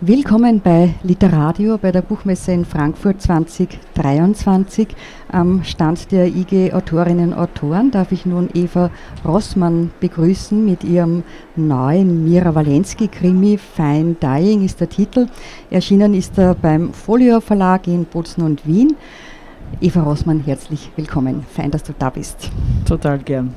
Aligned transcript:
Willkommen 0.00 0.60
bei 0.60 0.94
Literadio 1.02 1.76
bei 1.76 1.90
der 1.90 2.02
Buchmesse 2.02 2.52
in 2.52 2.64
Frankfurt 2.64 3.20
2023. 3.20 4.86
Am 5.32 5.64
Stand 5.64 6.12
der 6.12 6.28
IG 6.28 6.72
Autorinnen 6.72 7.32
und 7.32 7.38
Autoren 7.40 7.90
darf 7.90 8.12
ich 8.12 8.24
nun 8.24 8.48
Eva 8.54 8.92
Rossmann 9.24 9.90
begrüßen 9.98 10.64
mit 10.64 10.84
ihrem 10.84 11.24
neuen 11.56 12.22
Mira 12.22 12.54
Walensky-Krimi 12.54 13.58
Fine 13.58 14.14
Dying 14.22 14.64
ist 14.64 14.78
der 14.80 14.88
Titel. 14.88 15.26
Erschienen 15.68 16.14
ist 16.14 16.38
er 16.38 16.54
beim 16.54 16.92
Folio 16.92 17.40
Verlag 17.40 17.88
in 17.88 18.04
Bozen 18.04 18.44
und 18.44 18.64
Wien. 18.68 18.94
Eva 19.80 20.02
Rossmann, 20.02 20.44
herzlich 20.46 20.92
willkommen. 20.94 21.44
Fein, 21.52 21.72
dass 21.72 21.82
du 21.82 21.92
da 21.98 22.10
bist. 22.10 22.52
Total 22.86 23.18
gern. 23.18 23.52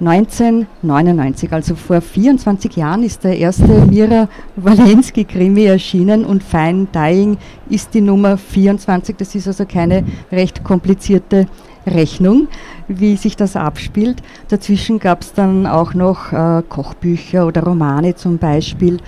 1999, 0.00 1.52
also 1.52 1.74
vor 1.74 2.00
24 2.00 2.76
Jahren, 2.76 3.02
ist 3.02 3.24
der 3.24 3.36
erste 3.36 3.86
Mira 3.86 4.28
Walensky-Krimi 4.56 5.64
erschienen 5.64 6.24
und 6.24 6.44
Fine 6.44 6.86
Dying 6.94 7.36
ist 7.68 7.94
die 7.94 8.00
Nummer 8.00 8.38
24. 8.38 9.16
Das 9.16 9.34
ist 9.34 9.48
also 9.48 9.66
keine 9.66 10.04
recht 10.30 10.62
komplizierte 10.62 11.46
Rechnung, 11.84 12.46
wie 12.86 13.16
sich 13.16 13.36
das 13.36 13.56
abspielt. 13.56 14.22
Dazwischen 14.48 15.00
gab 15.00 15.22
es 15.22 15.32
dann 15.32 15.66
auch 15.66 15.94
noch 15.94 16.32
äh, 16.32 16.62
Kochbücher 16.68 17.46
oder 17.46 17.64
Romane 17.64 18.14
zum 18.14 18.38
Beispiel. 18.38 18.98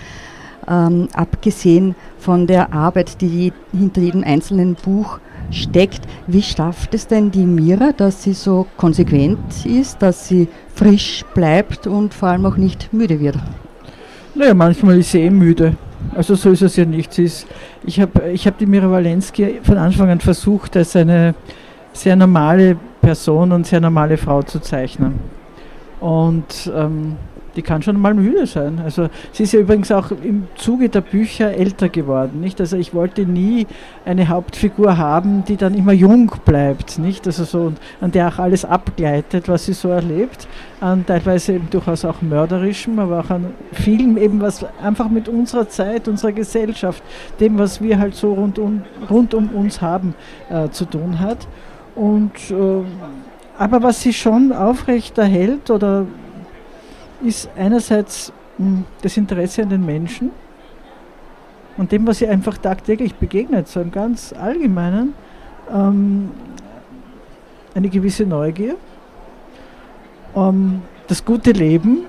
Ähm, 0.69 1.09
abgesehen 1.15 1.95
von 2.19 2.47
der 2.47 2.73
Arbeit, 2.73 3.21
die 3.21 3.53
hinter 3.73 4.01
jedem 4.01 4.25
einzelnen 4.25 4.75
Buch 4.75 5.21
steckt. 5.51 6.01
Wie 6.27 6.43
schafft 6.43 6.95
es 6.95 7.07
denn 7.07 7.31
die 7.31 7.45
Mira, 7.45 7.93
dass 7.97 8.23
sie 8.23 8.33
so 8.33 8.67
konsequent 8.77 9.65
ist, 9.65 10.01
dass 10.03 10.29
sie 10.29 10.49
frisch 10.75 11.25
bleibt 11.35 11.87
und 11.87 12.15
vor 12.15 12.31
allem 12.31 12.47
auch 12.47 12.57
nicht 12.57 12.93
müde 12.93 13.21
wird? 13.21 13.37
Naja, 14.35 14.55
manchmal 14.55 14.99
ist 14.99 15.13
sie 15.13 15.21
eh 15.21 15.31
müde. 15.31 15.75
Also 16.15 16.35
so 16.35 16.51
ist 16.51 16.63
es 16.63 16.77
ja 16.77 16.85
nicht. 16.85 17.19
ist, 17.19 17.47
ich 17.85 18.01
habe 18.01 18.31
ich 18.31 18.47
hab 18.47 18.59
die 18.59 18.67
Mira 18.67 18.91
Walensky 18.91 19.61
von 19.63 19.77
Anfang 19.77 20.09
an 20.09 20.21
versucht, 20.21 20.77
als 20.77 20.97
eine 20.97 21.35
sehr 21.93 22.17
normale 22.17 22.77
Person 23.01 23.53
und 23.53 23.67
sehr 23.67 23.81
normale 23.81 24.17
Frau 24.17 24.43
zu 24.43 24.61
zeichnen. 24.61 25.15
Und 26.01 26.71
ähm, 26.75 27.17
die 27.57 27.63
kann 27.63 27.83
schon 27.83 28.01
mal 28.01 28.15
müde 28.15 28.47
sein. 28.47 28.81
Also 28.85 29.09
sie 29.33 29.45
ist 29.45 29.53
ja 29.53 29.61
übrigens 29.61 29.91
auch 29.93 30.11
im 30.11 30.49
Zuge 30.57 30.89
der 30.89 31.01
Bücher 31.01 31.53
älter 31.53 31.89
geworden, 31.89 32.41
nicht? 32.41 32.61
Also 32.61 32.77
ich 32.77 32.95
wollte 32.95 33.23
nie 33.23 33.67
eine 34.05 34.29
Hauptfigur 34.29 34.97
haben, 34.97 35.45
die 35.45 35.57
dann 35.57 35.75
immer 35.75 35.93
jung 35.93 36.33
bleibt, 36.45 36.99
nicht? 36.99 37.27
Also 37.27 37.45
so 37.45 37.61
und 37.63 37.79
an 38.01 38.13
der 38.13 38.29
auch 38.29 38.39
alles 38.39 38.65
abgleitet, 38.65 39.49
was 39.49 39.67
sie 39.67 39.73
so 39.73 39.89
erlebt, 39.89 40.49
an 40.81 41.05
teilweise 41.07 41.55
eben 41.55 41.69
durchaus 41.71 42.05
auch 42.05 42.23
mörderischem, 42.23 42.99
aber 42.99 43.21
auch 43.21 43.31
an 43.31 43.47
vielem 43.73 44.17
eben 44.17 44.41
was 44.41 44.65
einfach 44.83 45.09
mit 45.09 45.29
unserer 45.29 45.69
Zeit, 45.69 46.09
unserer 46.09 46.33
Gesellschaft, 46.33 47.03
dem 47.39 47.59
was 47.59 47.81
wir 47.81 47.99
halt 47.99 48.15
so 48.15 48.35
rund 48.35 48.59
um, 48.59 48.83
rund 49.11 49.35
um 49.35 49.51
uns 49.51 49.81
haben, 49.81 50.15
äh, 50.49 50.69
zu 50.71 50.85
tun 50.85 51.19
hat. 51.21 51.47
Und 51.95 52.33
äh, 52.51 52.85
aber 53.59 53.83
was 53.83 54.01
sie 54.01 54.15
schon 54.15 54.53
aufrecht 54.53 55.19
erhält 55.19 55.71
oder 55.71 56.07
ist 57.23 57.49
einerseits 57.57 58.33
hm, 58.57 58.85
das 59.03 59.17
Interesse 59.17 59.63
an 59.63 59.71
den 59.71 59.85
Menschen 59.85 60.31
und 61.77 61.93
dem, 61.93 62.07
was 62.07 62.21
ihr 62.21 62.31
einfach 62.31 62.59
tagtäglich 62.59 63.15
begegnet, 63.15 63.69
so 63.69 63.81
im 63.81 63.91
ganz 63.91 64.33
Allgemeinen, 64.33 65.15
ähm, 65.73 66.31
eine 67.75 67.89
gewisse 67.89 68.27
Neugier, 68.27 68.77
ähm, 70.37 70.83
das 71.07 71.25
gute 71.25 71.53
Leben. 71.53 72.05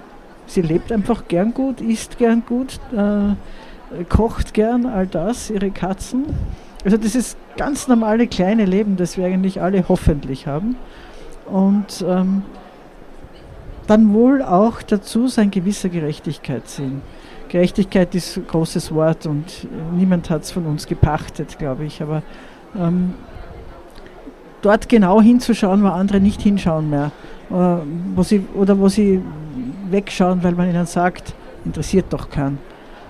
Sie 0.48 0.62
lebt 0.62 0.92
einfach 0.92 1.28
gern 1.28 1.54
gut, 1.54 1.80
isst 1.80 2.18
gern 2.18 2.44
gut, 2.46 2.80
äh, 2.92 4.04
kocht 4.10 4.54
gern, 4.54 4.86
all 4.86 5.08
das, 5.08 5.50
ihre 5.50 5.72
Katzen. 5.72 6.26
Also 6.84 6.98
das 6.98 7.16
ist 7.16 7.38
ganz 7.58 7.88
normale 7.88 8.28
kleine 8.28 8.66
Leben, 8.66 8.98
das 8.98 9.18
wir 9.18 9.26
eigentlich 9.26 9.62
alle 9.62 9.88
hoffentlich 9.88 10.48
haben. 10.48 10.76
Und 11.46 12.04
ähm, 12.08 12.44
dann 13.92 14.14
wohl 14.14 14.42
auch 14.42 14.82
dazu 14.82 15.28
sein 15.28 15.52
gewisser 15.52 15.90
Gerechtigkeitssinn. 15.90 17.02
Gerechtigkeit 17.50 18.16
ist 18.16 18.38
ein 18.38 18.48
großes 18.48 18.94
Wort 18.94 19.26
und 19.26 19.68
niemand 19.94 20.30
hat 20.30 20.44
es 20.44 20.52
von 20.52 20.66
uns 20.66 20.88
gepachtet, 20.88 21.60
glaube 21.60 21.84
ich. 21.84 22.02
Aber 22.02 22.24
ähm, 22.80 23.16
dort 24.62 24.88
genau 24.88 25.22
hinzuschauen, 25.22 25.84
wo 25.84 25.88
andere 25.88 26.22
nicht 26.22 26.42
hinschauen 26.42 26.90
mehr. 26.90 27.12
Äh, 27.50 27.54
wo 28.16 28.24
sie, 28.24 28.46
oder 28.54 28.80
wo 28.80 28.88
sie 28.88 29.22
wegschauen, 29.90 30.42
weil 30.42 30.54
man 30.54 30.70
ihnen 30.70 30.86
sagt, 30.86 31.34
interessiert 31.66 32.06
doch 32.12 32.30
keinen. 32.30 32.60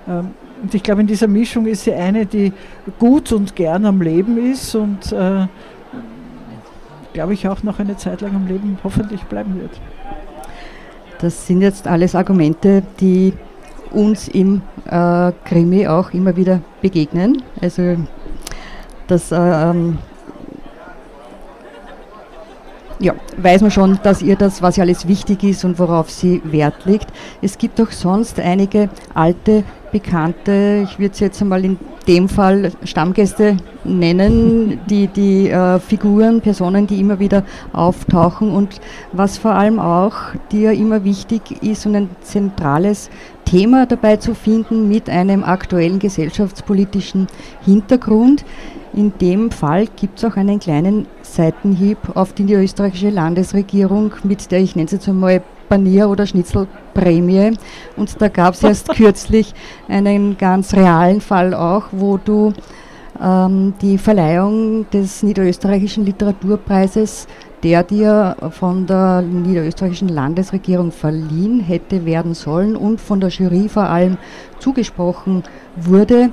Ähm, 0.08 0.32
und 0.64 0.74
ich 0.74 0.82
glaube, 0.82 1.02
in 1.02 1.08
dieser 1.08 1.28
Mischung 1.28 1.68
ist 1.68 1.84
sie 1.84 1.94
eine, 1.94 2.26
die 2.26 2.54
gut 2.98 3.32
und 3.34 3.56
gern 3.56 3.86
am 3.86 4.02
Leben 4.02 4.52
ist 4.52 4.74
und, 4.74 5.12
äh, 5.12 5.46
glaube 7.14 7.34
ich, 7.36 7.48
auch 7.48 7.62
noch 7.62 7.78
eine 7.78 7.98
Zeit 7.98 8.22
lang 8.22 8.36
am 8.36 8.48
Leben 8.48 8.80
hoffentlich 8.84 9.22
bleiben 9.26 9.62
wird. 9.62 9.80
Das 11.22 11.46
sind 11.46 11.62
jetzt 11.62 11.88
alles 11.88 12.16
Argumente, 12.16 12.82
die 13.00 13.34
uns 13.92 14.28
im 14.28 14.62
äh, 14.90 15.32
Krimi 15.46 15.88
auch 15.88 16.12
immer 16.14 16.36
wieder 16.36 16.62
begegnen. 16.82 17.44
Also 17.62 17.98
das 19.08 19.32
äh, 19.32 19.36
ähm, 19.36 20.00
ja, 23.02 23.16
weiß 23.38 23.62
man 23.62 23.72
schon, 23.72 24.00
dass 24.04 24.22
ihr 24.22 24.36
das, 24.36 24.62
was 24.62 24.78
ja 24.78 24.84
alles 24.84 25.08
wichtig 25.08 25.44
ist 25.44 25.66
und 25.66 25.80
worauf 25.80 26.10
sie 26.10 26.42
Wert 26.46 26.86
legt. 26.86 27.08
Es 27.42 27.58
gibt 27.58 27.82
auch 27.82 27.92
sonst 27.92 28.40
einige 28.40 28.90
alte 29.14 29.64
Bekannte, 29.92 30.88
ich 30.88 31.00
würde 31.00 31.16
sie 31.16 31.26
jetzt 31.26 31.42
einmal 31.42 31.66
in 31.66 31.78
dem 32.08 32.30
Fall 32.30 32.72
Stammgäste 32.84 33.58
nennen, 33.84 34.80
die, 34.90 35.08
die 35.08 35.50
äh, 35.50 35.80
Figuren, 35.80 36.40
Personen, 36.40 36.88
die 36.88 37.00
immer 37.00 37.20
wieder 37.20 37.44
auftauchen 37.74 38.52
und 38.52 38.80
was 39.12 39.38
vor 39.38 39.52
allem 39.52 39.80
auch 39.80 40.16
dir 40.52 40.72
immer 40.72 41.04
wichtig 41.04 41.62
ist 41.62 41.86
und 41.86 41.96
ein 41.96 42.10
zentrales 42.22 43.10
Thema 43.52 43.86
dabei 43.86 44.16
zu 44.16 44.34
finden 44.34 44.88
mit 44.88 45.10
einem 45.10 45.44
aktuellen 45.44 46.00
gesellschaftspolitischen 46.00 47.28
Hintergrund. 47.66 48.46
In 48.94 49.12
dem 49.20 49.52
Fall 49.52 49.88
gibt 49.88 50.20
es 50.20 50.24
auch 50.24 50.38
einen 50.38 50.58
kleinen 50.58 51.06
Seitenhieb 51.22 51.98
auf 52.16 52.32
die 52.32 52.54
österreichische 52.54 53.10
Landesregierung, 53.10 54.14
mit 54.24 54.50
der 54.52 54.62
ich 54.62 54.78
nenne 54.78 54.86
es 54.86 54.94
jetzt 54.94 55.10
einmal 55.10 55.42
Panier- 55.68 56.10
oder 56.10 56.26
Schnitzelprämie. 56.26 57.58
Und 57.98 58.22
da 58.22 58.30
gab 58.30 58.54
es 58.54 58.64
erst 58.64 58.88
kürzlich 58.88 59.54
einen 59.90 60.38
ganz 60.38 60.74
realen 60.74 61.20
Fall 61.20 61.54
auch, 61.54 61.88
wo 61.92 62.16
du 62.16 62.54
ähm, 63.22 63.74
die 63.82 63.98
Verleihung 63.98 64.90
des 64.92 65.24
Niederösterreichischen 65.24 66.06
Literaturpreises, 66.06 67.28
der 67.64 67.84
dir 67.84 68.36
von 68.52 68.88
der 68.88 69.22
Niederösterreichischen 69.22 70.10
Landesregierung 70.10 70.92
verliehen 70.92 71.60
hätte 71.60 72.06
werden 72.06 72.34
sollen 72.34 72.76
und 72.76 73.00
von 73.00 73.20
der 73.20 73.30
Jury 73.30 73.70
vor 73.70 73.84
allem 73.84 74.18
zugesprochen 74.60 75.44
wurde, 75.76 76.32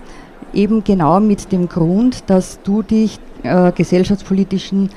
eben 0.55 0.85
genau 0.85 1.21
mit 1.21 1.53
dem 1.53 1.69
Grund, 1.69 2.25
dass 2.29 2.61
du 2.63 2.83
dich 2.83 3.19
äh, 3.43 3.73
gesellschaftspolitischen 3.73 4.91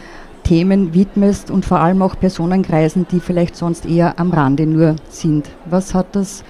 Themen 0.44 0.94
widmest 0.94 1.52
und 1.52 1.66
vor 1.66 1.80
allem 1.80 2.02
auch 2.02 2.20
Personenkreisen, 2.20 3.06
die 3.12 3.20
vielleicht 3.20 3.56
sonst 3.56 3.86
eher 3.86 4.20
am 4.20 4.32
Rande 4.32 4.66
nur 4.66 4.96
sind. 5.10 5.50
Was 5.66 5.94
hat 5.94 6.16
das 6.16 6.44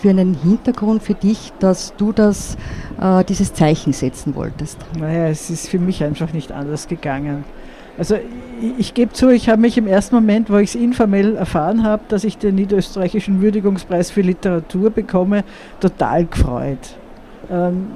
für 0.00 0.10
einen 0.10 0.34
Hintergrund 0.34 1.02
für 1.02 1.14
dich, 1.14 1.52
dass 1.58 1.94
du 1.96 2.12
das, 2.12 2.56
äh, 3.00 3.24
dieses 3.24 3.54
Zeichen 3.54 3.92
setzen 3.92 4.34
wolltest? 4.34 4.78
Naja, 4.98 5.28
es 5.28 5.50
ist 5.50 5.68
für 5.68 5.78
mich 5.78 6.04
einfach 6.04 6.32
nicht 6.32 6.52
anders 6.52 6.88
gegangen. 6.88 7.44
Also 7.96 8.16
ich, 8.60 8.78
ich 8.78 8.94
gebe 8.94 9.12
zu, 9.12 9.30
ich 9.30 9.48
habe 9.48 9.60
mich 9.60 9.78
im 9.78 9.86
ersten 9.86 10.14
Moment, 10.14 10.50
wo 10.50 10.56
ich 10.56 10.70
es 10.70 10.74
informell 10.74 11.36
erfahren 11.36 11.82
habe, 11.82 12.02
dass 12.08 12.24
ich 12.24 12.38
den 12.38 12.56
niederösterreichischen 12.56 13.40
Würdigungspreis 13.40 14.10
für 14.10 14.22
Literatur 14.22 14.90
bekomme, 14.90 15.44
total 15.80 16.26
gefreut. 16.26 16.96
Ähm, 17.50 17.88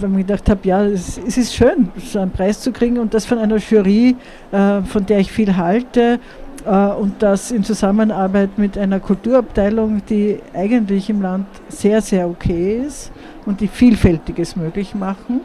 weil 0.00 0.10
ich 0.12 0.26
gedacht 0.26 0.48
habe, 0.48 0.60
ja, 0.64 0.84
es, 0.84 1.18
es, 1.18 1.36
ist 1.36 1.54
schön, 1.54 1.88
so 1.96 2.18
einen 2.18 2.30
Preis 2.30 2.60
zu 2.60 2.72
kriegen 2.72 2.98
und 2.98 3.14
das 3.14 3.26
von 3.26 3.38
einer 3.38 3.56
Jury, 3.56 4.16
äh, 4.50 4.82
von 4.82 5.06
der 5.06 5.20
ich 5.20 5.30
viel 5.30 5.56
halte 5.56 6.18
äh, 6.66 6.70
und 6.70 7.22
das 7.22 7.50
in 7.50 7.62
Zusammenarbeit 7.62 8.58
mit 8.58 8.76
einer 8.76 9.00
Kulturabteilung, 9.00 10.02
die 10.08 10.40
eigentlich 10.52 11.10
im 11.10 11.22
Land 11.22 11.46
sehr, 11.68 12.00
sehr 12.02 12.28
okay 12.28 12.82
ist 12.86 13.12
und 13.46 13.60
die 13.60 13.68
Vielfältiges 13.68 14.56
möglich 14.56 14.94
machen. 14.94 15.42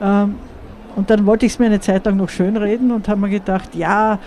Ähm, 0.00 0.36
und 0.96 1.10
dann 1.10 1.26
wollte 1.26 1.46
ich 1.46 1.52
es 1.52 1.58
mir 1.58 1.66
eine 1.66 1.80
Zeit 1.80 2.04
lang 2.06 2.16
noch 2.16 2.28
schönreden 2.28 2.92
und 2.92 3.08
habe 3.08 3.20
mir 3.20 3.30
gedacht, 3.30 3.74
ja, 3.74 4.18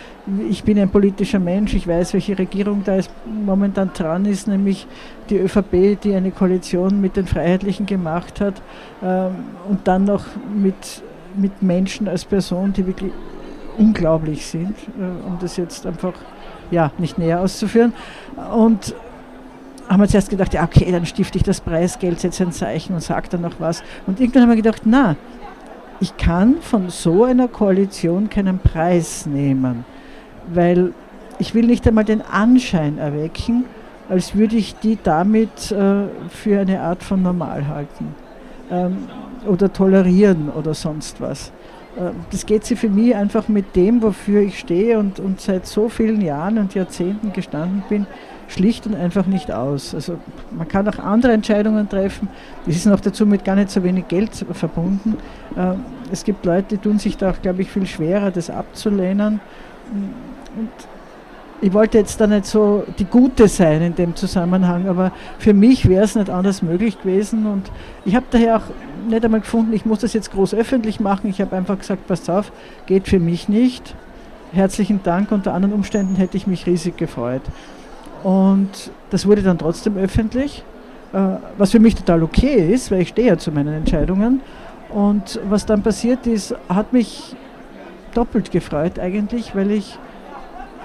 ich 0.50 0.64
bin 0.64 0.78
ein 0.80 0.90
politischer 0.90 1.40
Mensch, 1.40 1.74
ich 1.74 1.88
weiß, 1.88 2.14
welche 2.14 2.38
Regierung 2.38 2.84
da 2.84 2.96
ist, 2.96 3.10
momentan 3.26 3.92
dran 3.94 4.26
ist, 4.26 4.48
nämlich 4.48 4.88
die 5.30 5.38
ÖVP, 5.38 6.00
die 6.02 6.14
eine 6.14 6.32
Koalition 6.32 7.00
mit 7.00 7.16
den 7.16 7.26
Freiheitlichen 7.26 7.86
gemacht 7.86 8.42
hat 8.42 8.62
ähm, 9.04 9.36
und 9.70 9.88
dann 9.88 10.06
noch 10.06 10.26
mit, 10.54 11.04
mit 11.36 11.62
Menschen 11.62 12.08
als 12.08 12.26
Person, 12.26 12.74
die 12.74 12.86
wirklich 12.86 13.12
unglaublich 13.78 14.46
sind, 14.46 14.76
äh, 15.00 15.28
um 15.28 15.38
das 15.40 15.58
jetzt 15.58 15.86
einfach 15.86 16.14
ja, 16.72 16.92
nicht 16.98 17.18
näher 17.18 17.40
auszuführen. 17.40 17.94
Und 18.54 18.94
haben 19.88 20.02
wir 20.02 20.08
zuerst 20.08 20.30
gedacht, 20.30 20.54
ja, 20.54 20.64
okay, 20.64 20.92
dann 20.92 21.06
stifte 21.06 21.38
ich 21.38 21.44
das 21.44 21.62
Preisgeld, 21.62 22.20
setze 22.20 22.44
ein 22.44 22.52
Zeichen 22.52 22.94
und 22.94 23.02
sage 23.02 23.30
dann 23.30 23.42
noch 23.42 23.60
was. 23.60 23.84
Und 24.06 24.20
irgendwann 24.20 24.44
haben 24.44 24.50
wir 24.50 24.58
gedacht, 24.58 24.82
na, 24.84 25.16
ich 26.00 26.18
kann 26.18 26.62
von 26.62 26.90
so 26.90 27.24
einer 27.24 27.48
Koalition 27.48 28.30
keinen 28.30 28.60
Preis 28.60 29.26
nehmen, 29.26 29.86
weil 30.54 30.94
ich 31.40 31.54
will 31.54 31.66
nicht 31.66 31.88
einmal 31.88 32.04
den 32.04 32.22
Anschein 32.22 32.98
erwecken, 32.98 33.66
als 34.10 34.36
würde 34.36 34.56
ich 34.56 34.76
die 34.76 34.98
damit 35.02 35.72
äh, 35.72 36.04
für 36.30 36.60
eine 36.60 36.82
Art 36.82 37.04
von 37.04 37.22
normal 37.22 37.68
halten 37.68 38.16
ähm, 38.72 38.98
oder 39.48 39.72
tolerieren 39.72 40.50
oder 40.50 40.74
sonst 40.74 41.20
was. 41.20 41.52
Äh, 41.98 42.12
das 42.32 42.46
geht 42.46 42.66
sie 42.66 42.76
für 42.76 42.90
mich 42.90 43.16
einfach 43.16 43.48
mit 43.48 43.76
dem, 43.76 44.02
wofür 44.02 44.42
ich 44.42 44.60
stehe 44.60 44.98
und, 44.98 45.20
und 45.20 45.42
seit 45.42 45.66
so 45.66 45.90
vielen 45.90 46.22
Jahren 46.22 46.58
und 46.58 46.74
Jahrzehnten 46.74 47.34
gestanden 47.34 47.84
bin, 47.90 48.08
schlicht 48.48 48.86
und 48.88 48.96
einfach 48.96 49.26
nicht 49.26 49.52
aus. 49.52 49.94
Also 49.94 50.18
man 50.52 50.68
kann 50.68 50.88
auch 50.88 51.00
andere 51.00 51.34
Entscheidungen 51.34 51.88
treffen. 51.90 52.30
Das 52.66 52.76
ist 52.76 52.86
noch 52.86 53.00
dazu 53.00 53.26
mit 53.26 53.44
gar 53.44 53.56
nicht 53.56 53.70
so 53.70 53.84
wenig 53.84 54.08
Geld 54.08 54.32
verbunden. 54.52 55.18
Äh, 55.56 55.74
es 56.12 56.24
gibt 56.24 56.46
Leute, 56.46 56.76
die 56.76 56.78
tun 56.78 57.00
sich 57.00 57.18
da 57.18 57.32
auch, 57.32 57.42
glaube 57.42 57.62
ich, 57.62 57.70
viel 57.70 57.86
schwerer, 57.86 58.32
das 58.32 58.50
abzulehnen. 58.50 59.40
Und 59.92 60.70
ich 61.60 61.74
wollte 61.74 61.98
jetzt 61.98 62.22
da 62.22 62.28
nicht 62.28 62.46
so 62.46 62.84
die 63.00 63.06
Gute 63.06 63.48
sein 63.48 63.82
in 63.82 63.96
dem 63.96 64.16
Zusammenhang, 64.16 64.88
aber 64.88 65.12
für 65.40 65.54
mich 65.54 65.90
wäre 65.90 66.04
es 66.04 66.16
nicht 66.16 66.30
anders 66.30 66.62
möglich 66.62 67.02
gewesen. 67.02 67.48
Und 67.48 67.72
ich 68.06 68.16
habe 68.16 68.26
daher 68.30 68.58
auch 68.58 69.10
nicht 69.10 69.26
einmal 69.26 69.42
gefunden, 69.42 69.74
ich 69.74 69.86
muss 69.86 70.00
das 70.00 70.14
jetzt 70.14 70.32
groß 70.32 70.54
öffentlich 70.54 71.00
machen. 71.00 71.30
Ich 71.30 71.42
habe 71.42 71.56
einfach 71.56 71.80
gesagt, 71.80 72.08
passt 72.08 72.30
auf, 72.30 72.52
geht 72.86 73.08
für 73.08 73.20
mich 73.20 73.50
nicht. 73.50 73.96
Herzlichen 74.54 75.02
Dank. 75.04 75.32
Unter 75.32 75.54
anderen 75.54 75.74
Umständen 75.74 76.16
hätte 76.16 76.38
ich 76.38 76.48
mich 76.48 76.66
riesig 76.66 76.96
gefreut. 76.98 77.42
Und 78.28 78.92
das 79.10 79.26
wurde 79.26 79.42
dann 79.42 79.58
trotzdem 79.58 79.96
öffentlich, 79.96 80.62
äh, 81.14 81.38
was 81.58 81.72
für 81.72 81.80
mich 81.80 81.96
total 81.96 82.24
okay 82.24 82.74
ist, 82.74 82.92
weil 82.92 83.00
ich 83.00 83.08
stehe 83.08 83.30
ja 83.30 83.38
zu 83.38 83.54
meinen 83.54 83.74
Entscheidungen. 83.74 84.42
Und 84.90 85.40
was 85.48 85.66
dann 85.66 85.82
passiert 85.82 86.28
ist, 86.28 86.54
hat 86.68 86.92
mich 86.92 87.38
doppelt 88.14 88.52
gefreut 88.52 89.00
eigentlich, 89.00 89.56
weil 89.56 89.72
ich 89.72 89.98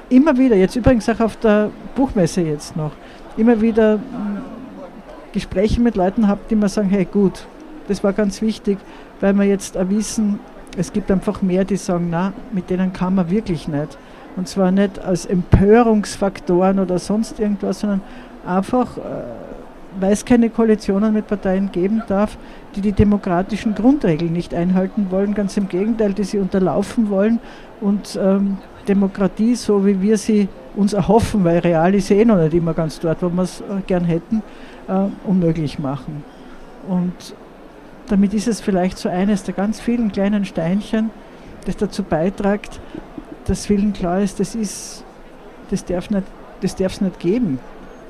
immer 0.09 0.39
wieder, 0.39 0.55
jetzt 0.55 0.77
übrigens 0.77 1.09
auch 1.09 1.19
auf 1.19 1.35
der 1.35 1.71
Buchmesse 1.97 2.43
jetzt 2.43 2.77
noch, 2.77 2.93
immer 3.37 3.61
wieder 3.61 3.94
hm, 3.94 4.00
Gespräche 5.33 5.81
mit 5.81 5.97
Leuten 5.97 6.29
habe, 6.29 6.43
die 6.49 6.55
mir 6.55 6.69
sagen, 6.69 6.91
hey 6.91 7.05
gut, 7.05 7.44
das 7.89 8.05
war 8.05 8.12
ganz 8.12 8.41
wichtig, 8.41 8.79
weil 9.19 9.35
wir 9.35 9.47
jetzt 9.47 9.77
wissen, 9.91 10.39
es 10.77 10.93
gibt 10.93 11.11
einfach 11.11 11.43
mehr, 11.43 11.65
die 11.65 11.77
sagen, 11.77 12.06
na, 12.09 12.33
mit 12.53 12.71
denen 12.71 12.93
kann 12.93 13.17
man 13.17 13.29
wirklich 13.29 13.67
nicht. 13.67 13.99
Und 14.37 14.49
zwar 14.49 14.70
nicht 14.70 14.99
als 14.99 15.26
Empörungsfaktoren 15.26 16.79
oder 16.79 16.99
sonst 16.99 17.38
irgendwas, 17.38 17.81
sondern 17.81 18.00
einfach, 18.46 18.96
äh, 18.96 19.00
weil 20.00 20.12
es 20.12 20.25
keine 20.25 20.49
Koalitionen 20.49 21.12
mit 21.12 21.26
Parteien 21.26 21.70
geben 21.70 22.02
darf, 22.08 22.38
die 22.75 22.81
die 22.81 22.93
demokratischen 22.93 23.75
Grundregeln 23.75 24.32
nicht 24.32 24.55
einhalten 24.55 25.08
wollen. 25.11 25.34
Ganz 25.34 25.56
im 25.56 25.69
Gegenteil, 25.69 26.14
die 26.14 26.25
sie 26.25 26.38
unterlaufen 26.38 27.11
wollen 27.11 27.40
und 27.81 28.19
ähm, 28.20 28.56
Demokratie, 28.88 29.55
so 29.55 29.84
wie 29.87 30.00
wir 30.00 30.17
sie 30.17 30.49
uns 30.75 30.93
erhoffen, 30.93 31.44
weil 31.44 31.58
real 31.58 31.94
ist 31.94 32.11
eh 32.11 32.25
noch 32.25 32.37
nicht 32.37 32.55
immer 32.55 32.75
ganz 32.75 32.99
dort, 33.00 33.23
wo 33.23 33.29
wir 33.29 33.43
es 33.43 33.61
äh, 33.61 33.82
gern 33.87 34.05
hätten, 34.05 34.43
äh, 34.88 35.05
unmöglich 35.29 35.79
machen. 35.79 36.25
Und 36.88 37.34
damit 38.08 38.34
ist 38.34 38.49
es 38.49 38.61
vielleicht 38.61 38.99
so 38.99 39.08
eines 39.08 39.44
der 39.44 39.55
ganz 39.55 39.81
vielen 39.81 40.11
kleinen 40.11 40.44
Steinchen, 40.44 41.11
das 41.67 41.76
dazu 41.76 42.02
beiträgt, 42.02 42.81
dass 43.47 43.67
vielen 43.67 43.93
klar 43.93 44.21
ist, 44.21 44.41
das 44.41 44.55
ist, 44.55 45.05
das 45.71 45.85
darf 45.85 46.11
nicht, 46.11 46.25
das 46.61 46.77
darf 46.77 46.93
es 46.93 47.00
nicht 47.00 47.19
geben. 47.19 47.59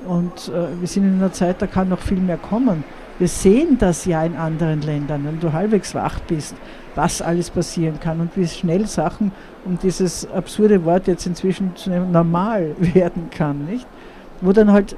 Und 0.06 0.48
äh, 0.48 0.80
wir 0.80 0.88
sind 0.88 1.04
in 1.04 1.14
einer 1.14 1.32
Zeit, 1.32 1.62
da 1.62 1.66
kann 1.66 1.88
noch 1.88 2.00
viel 2.00 2.18
mehr 2.18 2.36
kommen. 2.36 2.84
Wir 3.18 3.28
sehen 3.28 3.78
das 3.78 4.04
ja 4.04 4.24
in 4.24 4.36
anderen 4.36 4.82
Ländern, 4.82 5.24
wenn 5.24 5.38
du 5.38 5.52
halbwegs 5.52 5.94
wach 5.94 6.18
bist, 6.20 6.56
was 6.94 7.22
alles 7.22 7.50
passieren 7.50 8.00
kann 8.00 8.20
und 8.20 8.36
wie 8.36 8.46
schnell 8.46 8.86
Sachen, 8.86 9.32
um 9.64 9.78
dieses 9.78 10.28
absurde 10.30 10.84
Wort 10.84 11.06
jetzt 11.06 11.26
inzwischen 11.26 11.76
zu 11.76 11.90
nehmen, 11.90 12.10
normal 12.10 12.74
werden 12.78 13.30
kann, 13.30 13.64
nicht? 13.66 13.86
Wo 14.40 14.52
dann 14.52 14.72
halt 14.72 14.96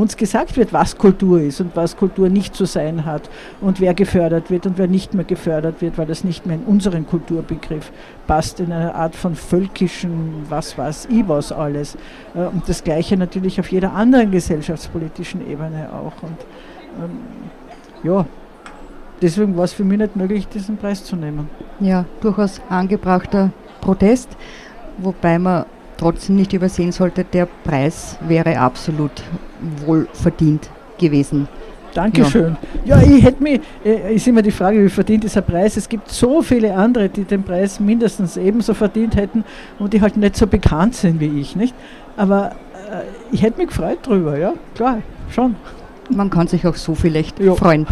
uns 0.00 0.16
gesagt 0.16 0.56
wird, 0.56 0.72
was 0.72 0.98
Kultur 0.98 1.40
ist 1.40 1.60
und 1.60 1.76
was 1.76 1.96
Kultur 1.96 2.28
nicht 2.28 2.54
zu 2.54 2.64
sein 2.64 3.04
hat 3.04 3.30
und 3.60 3.80
wer 3.80 3.94
gefördert 3.94 4.50
wird 4.50 4.66
und 4.66 4.78
wer 4.78 4.88
nicht 4.88 5.14
mehr 5.14 5.24
gefördert 5.24 5.80
wird, 5.80 5.98
weil 5.98 6.06
das 6.06 6.24
nicht 6.24 6.46
mehr 6.46 6.56
in 6.56 6.64
unseren 6.64 7.06
Kulturbegriff 7.06 7.92
passt, 8.26 8.60
in 8.60 8.72
einer 8.72 8.94
Art 8.94 9.14
von 9.14 9.34
völkischen, 9.34 10.46
was 10.48 10.76
was 10.78 11.06
alles. 11.52 11.96
Äh, 12.34 12.46
und 12.46 12.68
das 12.68 12.84
Gleiche 12.84 13.16
natürlich 13.16 13.60
auf 13.60 13.70
jeder 13.70 13.92
anderen 13.92 14.30
gesellschaftspolitischen 14.30 15.48
Ebene 15.48 15.88
auch. 15.92 16.22
Und 16.22 16.38
ähm, 17.02 17.18
ja, 18.02 18.26
deswegen 19.20 19.56
war 19.56 19.64
es 19.64 19.72
für 19.72 19.84
mich 19.84 19.98
nicht 19.98 20.16
möglich, 20.16 20.48
diesen 20.48 20.76
Preis 20.76 21.04
zu 21.04 21.16
nehmen. 21.16 21.48
Ja, 21.80 22.04
durchaus 22.20 22.60
angebrachter 22.68 23.50
Protest, 23.80 24.28
wobei 24.98 25.38
man 25.38 25.64
trotzdem 26.00 26.36
nicht 26.36 26.52
übersehen 26.52 26.92
sollte, 26.92 27.24
der 27.24 27.46
Preis 27.46 28.16
wäre 28.26 28.58
absolut 28.58 29.12
wohl 29.84 30.08
verdient 30.12 30.70
gewesen. 30.98 31.46
Dankeschön. 31.92 32.56
Ja, 32.84 33.00
ja 33.00 33.16
ich 33.16 33.22
hätte 33.22 33.42
mir, 33.42 33.60
äh, 33.84 34.14
ist 34.14 34.26
immer 34.26 34.42
die 34.42 34.50
Frage, 34.50 34.82
wie 34.82 34.88
verdient 34.88 35.24
dieser 35.24 35.42
Preis? 35.42 35.76
Es 35.76 35.88
gibt 35.88 36.10
so 36.10 36.40
viele 36.40 36.74
andere, 36.74 37.08
die 37.08 37.24
den 37.24 37.42
Preis 37.42 37.80
mindestens 37.80 38.36
ebenso 38.36 38.74
verdient 38.74 39.16
hätten 39.16 39.44
und 39.78 39.92
die 39.92 40.00
halt 40.00 40.16
nicht 40.16 40.36
so 40.36 40.46
bekannt 40.46 40.94
sind 40.94 41.20
wie 41.20 41.40
ich, 41.40 41.56
nicht? 41.56 41.74
Aber 42.16 42.52
äh, 42.90 43.02
ich 43.32 43.42
hätte 43.42 43.58
mich 43.58 43.68
gefreut 43.68 43.98
drüber, 44.02 44.38
ja, 44.38 44.54
klar, 44.74 45.02
schon. 45.30 45.56
Man 46.08 46.30
kann 46.30 46.46
sich 46.46 46.66
auch 46.66 46.76
so 46.76 46.94
vielleicht 46.94 47.38
ja. 47.40 47.54
freuen. 47.54 47.86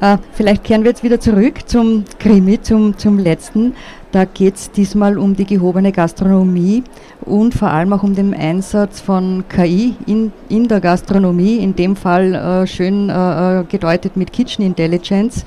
Äh, 0.00 0.18
vielleicht 0.32 0.64
kehren 0.64 0.82
wir 0.82 0.90
jetzt 0.90 1.02
wieder 1.02 1.20
zurück 1.20 1.68
zum 1.68 2.04
Krimi, 2.18 2.60
zum, 2.60 2.96
zum 2.96 3.18
letzten. 3.18 3.74
Da 4.12 4.24
geht 4.24 4.56
es 4.56 4.70
diesmal 4.70 5.18
um 5.18 5.36
die 5.36 5.44
gehobene 5.44 5.92
Gastronomie 5.92 6.82
und 7.20 7.54
vor 7.54 7.68
allem 7.68 7.92
auch 7.92 8.02
um 8.02 8.14
den 8.14 8.34
Einsatz 8.34 9.00
von 9.00 9.44
KI 9.48 9.94
in, 10.06 10.32
in 10.48 10.66
der 10.66 10.80
Gastronomie, 10.80 11.58
in 11.58 11.76
dem 11.76 11.94
Fall 11.94 12.34
äh, 12.34 12.66
schön 12.66 13.08
äh, 13.08 13.60
äh, 13.60 13.64
gedeutet 13.64 14.16
mit 14.16 14.32
Kitchen 14.32 14.64
Intelligence. 14.64 15.44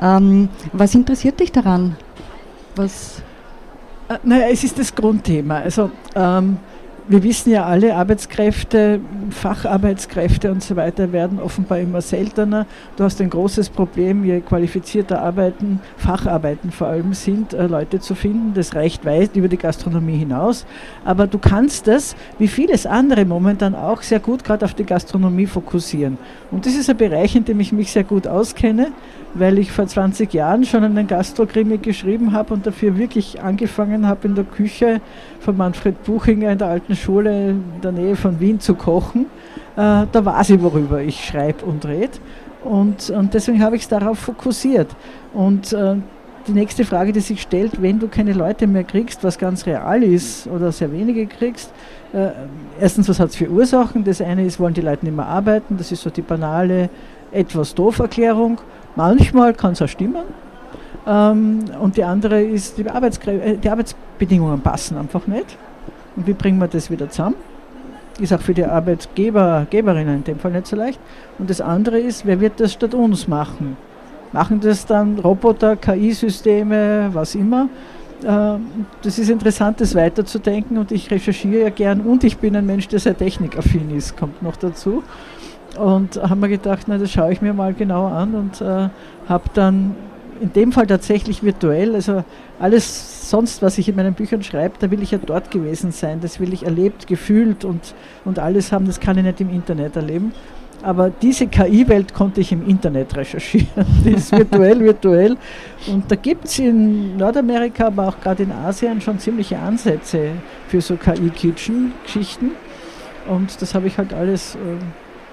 Ähm, 0.00 0.48
was 0.72 0.94
interessiert 0.94 1.40
dich 1.40 1.50
daran? 1.50 1.96
Was 2.76 3.22
äh, 4.08 4.18
naja, 4.22 4.46
es 4.50 4.64
ist 4.64 4.78
das 4.78 4.94
Grundthema. 4.94 5.58
Also 5.58 5.90
ähm, 6.14 6.58
wir 7.08 7.22
wissen 7.22 7.50
ja 7.50 7.64
alle, 7.64 7.94
Arbeitskräfte, 7.94 9.00
Facharbeitskräfte 9.30 10.52
und 10.52 10.62
so 10.62 10.76
weiter 10.76 11.10
werden 11.10 11.40
offenbar 11.40 11.78
immer 11.78 12.02
seltener. 12.02 12.66
Du 12.96 13.04
hast 13.04 13.20
ein 13.22 13.30
großes 13.30 13.70
Problem, 13.70 14.24
je 14.24 14.40
qualifizierter 14.40 15.22
Arbeiten, 15.22 15.80
Facharbeiten 15.96 16.70
vor 16.70 16.88
allem 16.88 17.14
sind, 17.14 17.54
äh, 17.54 17.66
Leute 17.66 18.00
zu 18.00 18.14
finden. 18.14 18.52
Das 18.54 18.74
reicht 18.74 19.06
weit 19.06 19.36
über 19.36 19.48
die 19.48 19.56
Gastronomie 19.56 20.18
hinaus. 20.18 20.66
Aber 21.04 21.26
du 21.26 21.38
kannst 21.38 21.86
das, 21.86 22.14
wie 22.38 22.48
vieles 22.48 22.84
andere 22.84 23.24
momentan 23.24 23.74
auch, 23.74 24.02
sehr 24.02 24.20
gut 24.20 24.44
gerade 24.44 24.66
auf 24.66 24.74
die 24.74 24.84
Gastronomie 24.84 25.46
fokussieren. 25.46 26.18
Und 26.50 26.66
das 26.66 26.74
ist 26.74 26.90
ein 26.90 26.96
Bereich, 26.96 27.34
in 27.34 27.44
dem 27.44 27.58
ich 27.60 27.72
mich 27.72 27.90
sehr 27.90 28.04
gut 28.04 28.26
auskenne 28.26 28.92
weil 29.34 29.58
ich 29.58 29.72
vor 29.72 29.86
20 29.86 30.32
Jahren 30.32 30.64
schon 30.64 30.84
einen 30.84 31.06
Gastrokrimi 31.06 31.78
geschrieben 31.78 32.32
habe 32.32 32.54
und 32.54 32.66
dafür 32.66 32.96
wirklich 32.96 33.40
angefangen 33.40 34.06
habe, 34.06 34.28
in 34.28 34.34
der 34.34 34.44
Küche 34.44 35.00
von 35.40 35.56
Manfred 35.56 36.02
Buchinger 36.04 36.52
in 36.52 36.58
der 36.58 36.68
alten 36.68 36.96
Schule 36.96 37.50
in 37.50 37.80
der 37.82 37.92
Nähe 37.92 38.16
von 38.16 38.38
Wien 38.40 38.60
zu 38.60 38.74
kochen. 38.74 39.26
Äh, 39.76 40.06
da 40.10 40.24
weiß 40.24 40.50
ich, 40.50 40.62
worüber 40.62 41.00
ich 41.00 41.24
schreibe 41.24 41.64
und 41.64 41.86
rede. 41.86 42.18
Und, 42.64 43.10
und 43.10 43.34
deswegen 43.34 43.62
habe 43.62 43.76
ich 43.76 43.82
es 43.82 43.88
darauf 43.88 44.18
fokussiert. 44.18 44.88
Und 45.32 45.72
äh, 45.72 45.96
die 46.46 46.52
nächste 46.52 46.84
Frage, 46.84 47.12
die 47.12 47.20
sich 47.20 47.42
stellt, 47.42 47.80
wenn 47.80 47.98
du 47.98 48.08
keine 48.08 48.32
Leute 48.32 48.66
mehr 48.66 48.84
kriegst, 48.84 49.22
was 49.22 49.38
ganz 49.38 49.66
real 49.66 50.02
ist 50.02 50.46
oder 50.46 50.72
sehr 50.72 50.90
wenige 50.92 51.26
kriegst, 51.26 51.72
äh, 52.12 52.30
erstens, 52.80 53.08
was 53.08 53.20
hat 53.20 53.30
es 53.30 53.36
für 53.36 53.48
Ursachen? 53.48 54.02
Das 54.04 54.20
eine 54.20 54.44
ist, 54.44 54.58
wollen 54.58 54.74
die 54.74 54.80
Leute 54.80 55.04
nicht 55.04 55.14
mehr 55.14 55.26
arbeiten, 55.26 55.76
das 55.76 55.92
ist 55.92 56.02
so 56.02 56.10
die 56.10 56.22
banale, 56.22 56.88
etwas 57.30 57.74
doof 57.74 57.98
Erklärung. 57.98 58.58
Manchmal 58.96 59.52
kann 59.52 59.72
es 59.72 59.82
auch 59.82 59.88
stimmen. 59.88 60.24
Ähm, 61.06 61.64
und 61.80 61.96
die 61.96 62.04
andere 62.04 62.42
ist, 62.42 62.78
die, 62.78 62.82
äh, 62.82 63.56
die 63.56 63.70
Arbeitsbedingungen 64.18 64.60
passen 64.60 64.98
einfach 64.98 65.26
nicht. 65.26 65.56
Und 66.16 66.26
wie 66.26 66.32
bringen 66.32 66.58
wir 66.58 66.66
das 66.66 66.90
wieder 66.90 67.08
zusammen? 67.08 67.36
Ist 68.18 68.32
auch 68.32 68.40
für 68.40 68.54
die 68.54 68.64
Arbeitgeber, 68.64 69.66
Geberinnen 69.70 70.16
in 70.16 70.24
dem 70.24 70.38
Fall 70.40 70.50
nicht 70.50 70.66
so 70.66 70.74
leicht. 70.74 70.98
Und 71.38 71.48
das 71.48 71.60
andere 71.60 72.00
ist, 72.00 72.26
wer 72.26 72.40
wird 72.40 72.58
das 72.58 72.72
statt 72.72 72.94
uns 72.94 73.28
machen? 73.28 73.76
machen 74.30 74.60
das 74.60 74.84
dann 74.84 75.18
Roboter, 75.20 75.76
KI-Systeme, 75.76 77.08
was 77.14 77.34
immer. 77.34 77.68
Ähm, 78.22 78.84
das 79.00 79.18
ist 79.18 79.30
interessant, 79.30 79.80
das 79.80 79.94
weiterzudenken 79.94 80.76
und 80.76 80.92
ich 80.92 81.10
recherchiere 81.10 81.62
ja 81.62 81.70
gern 81.70 82.02
und 82.02 82.24
ich 82.24 82.36
bin 82.36 82.54
ein 82.54 82.66
Mensch, 82.66 82.88
der 82.88 82.98
sehr 82.98 83.16
technikaffin 83.16 83.96
ist, 83.96 84.18
kommt 84.18 84.42
noch 84.42 84.56
dazu. 84.56 85.02
Und 85.78 86.20
haben 86.20 86.42
wir 86.42 86.48
gedacht, 86.48 86.88
na, 86.88 86.98
das 86.98 87.10
schaue 87.10 87.32
ich 87.32 87.40
mir 87.40 87.54
mal 87.54 87.72
genau 87.72 88.06
an 88.08 88.34
und 88.34 88.60
äh, 88.60 88.90
habe 89.28 89.44
dann 89.54 89.94
in 90.40 90.52
dem 90.52 90.72
Fall 90.72 90.86
tatsächlich 90.86 91.42
virtuell, 91.42 91.94
also 91.94 92.24
alles 92.58 93.30
sonst, 93.30 93.62
was 93.62 93.78
ich 93.78 93.88
in 93.88 93.96
meinen 93.96 94.14
Büchern 94.14 94.42
schreibe, 94.42 94.76
da 94.78 94.90
will 94.90 95.02
ich 95.02 95.10
ja 95.10 95.18
dort 95.18 95.50
gewesen 95.50 95.92
sein, 95.92 96.20
das 96.20 96.40
will 96.40 96.52
ich 96.52 96.64
erlebt, 96.64 97.06
gefühlt 97.06 97.64
und, 97.64 97.94
und 98.24 98.38
alles 98.38 98.72
haben, 98.72 98.86
das 98.86 99.00
kann 99.00 99.18
ich 99.18 99.24
nicht 99.24 99.40
im 99.40 99.50
Internet 99.50 99.96
erleben. 99.96 100.32
Aber 100.82 101.10
diese 101.10 101.48
KI-Welt 101.48 102.14
konnte 102.14 102.40
ich 102.40 102.52
im 102.52 102.66
Internet 102.66 103.16
recherchieren. 103.16 103.66
Die 104.04 104.12
ist 104.12 104.30
virtuell, 104.30 104.78
virtuell. 104.78 105.36
Und 105.88 106.08
da 106.08 106.14
gibt 106.14 106.44
es 106.44 106.58
in 106.60 107.16
Nordamerika, 107.16 107.88
aber 107.88 108.08
auch 108.08 108.20
gerade 108.20 108.44
in 108.44 108.52
Asien 108.52 109.00
schon 109.00 109.18
ziemliche 109.18 109.58
Ansätze 109.58 110.30
für 110.68 110.80
so 110.80 110.96
KI-Kitchen-Geschichten. 110.96 112.52
Und 113.28 113.60
das 113.60 113.74
habe 113.74 113.88
ich 113.88 113.98
halt 113.98 114.14
alles 114.14 114.54
äh, 114.54 114.58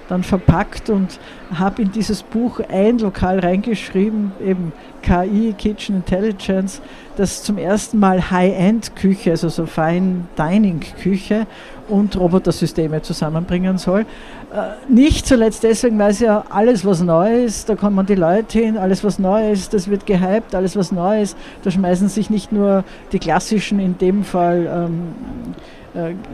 dann 0.08 0.22
verpackt 0.22 0.90
und 0.90 1.18
habe 1.54 1.82
in 1.82 1.92
dieses 1.92 2.22
Buch 2.22 2.60
ein 2.68 2.98
Lokal 2.98 3.40
reingeschrieben, 3.40 4.32
eben 4.44 4.72
KI, 5.02 5.54
Kitchen 5.56 5.96
Intelligence, 5.96 6.80
das 7.16 7.42
zum 7.42 7.58
ersten 7.58 7.98
Mal 7.98 8.30
High-End-Küche, 8.30 9.30
also 9.30 9.48
so 9.48 9.66
Fine 9.66 10.26
Dining-Küche 10.36 11.46
und 11.88 12.18
Robotersysteme 12.18 13.02
zusammenbringen 13.02 13.78
soll. 13.78 14.00
Äh, 14.00 14.92
nicht 14.92 15.26
zuletzt 15.26 15.62
deswegen, 15.62 15.98
weil 15.98 16.10
es 16.10 16.20
ja 16.20 16.44
alles, 16.50 16.84
was 16.84 17.02
neu 17.02 17.44
ist, 17.44 17.68
da 17.68 17.76
kommen 17.76 18.04
die 18.06 18.14
Leute 18.14 18.58
hin, 18.58 18.76
alles, 18.76 19.04
was 19.04 19.18
neu 19.18 19.50
ist, 19.52 19.72
das 19.74 19.88
wird 19.88 20.06
gehypt, 20.06 20.54
alles, 20.54 20.76
was 20.76 20.92
neu 20.92 21.22
ist, 21.22 21.36
da 21.62 21.70
schmeißen 21.70 22.08
sich 22.08 22.30
nicht 22.30 22.52
nur 22.52 22.84
die 23.12 23.18
klassischen, 23.18 23.78
in 23.78 23.98
dem 23.98 24.24
Fall 24.24 24.88
ähm, 24.88 25.14
äh, 25.52 25.75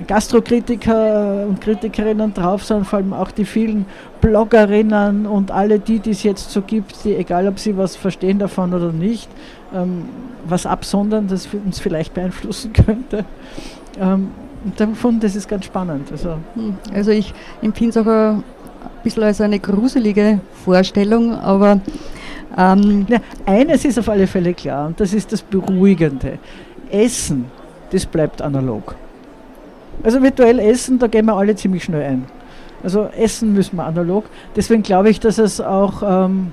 Gastrokritiker 0.07 1.47
und 1.49 1.61
Kritikerinnen 1.61 2.35
drauf, 2.35 2.65
sondern 2.65 2.85
vor 2.85 2.99
allem 2.99 3.13
auch 3.13 3.31
die 3.31 3.45
vielen 3.45 3.87
Bloggerinnen 4.21 5.27
und 5.27 5.51
alle 5.51 5.79
die, 5.79 6.01
die 6.01 6.11
es 6.11 6.23
jetzt 6.23 6.51
so 6.51 6.63
gibt, 6.63 7.05
die, 7.05 7.15
egal 7.15 7.47
ob 7.47 7.59
sie 7.59 7.77
was 7.77 7.97
verstehen 7.97 8.39
davon 8.39 8.75
oder 8.75 8.93
nicht, 8.93 9.29
ähm, 9.75 10.05
was 10.45 10.67
absondern, 10.67 11.29
das 11.29 11.49
uns 11.53 11.79
vielleicht 11.79 12.15
beeinflussen 12.15 12.73
könnte. 12.87 13.25
Ähm, 14.01 14.31
davon, 14.77 15.21
das 15.21 15.37
ist 15.37 15.49
ganz 15.49 15.67
spannend. 15.67 16.11
Also, 16.11 16.39
hm, 16.55 16.77
also 16.93 17.11
ich 17.11 17.33
empfinde 17.61 17.91
es 17.91 18.07
auch 18.07 18.11
ein 18.11 18.43
bisschen 19.05 19.23
als 19.23 19.41
eine 19.41 19.61
gruselige 19.61 20.41
Vorstellung, 20.65 21.33
aber 21.35 21.81
ähm 22.57 23.07
ja, 23.09 23.19
eines 23.47 23.85
ist 23.85 23.99
auf 23.99 24.09
alle 24.09 24.27
Fälle 24.27 24.53
klar 24.55 24.89
und 24.89 25.01
das 25.01 25.15
ist 25.15 25.33
das 25.33 25.41
Beruhigende. 25.41 26.39
Essen, 26.91 27.47
das 27.91 28.05
bleibt 28.05 28.43
analog. 28.43 28.95
Also 30.03 30.23
virtuell 30.23 30.59
essen, 30.59 30.99
da 30.99 31.07
gehen 31.07 31.27
wir 31.27 31.35
alle 31.35 31.55
ziemlich 31.55 31.85
schnell 31.85 32.03
ein. 32.03 32.25
Also 32.83 33.09
essen 33.17 33.53
müssen 33.53 33.77
wir 33.77 33.85
analog. 33.85 34.25
Deswegen 34.57 34.83
glaube 34.83 35.11
ich, 35.11 35.21
dass 35.21 35.39
es 35.39 35.61
auch 35.61 36.03
ähm, 36.05 36.53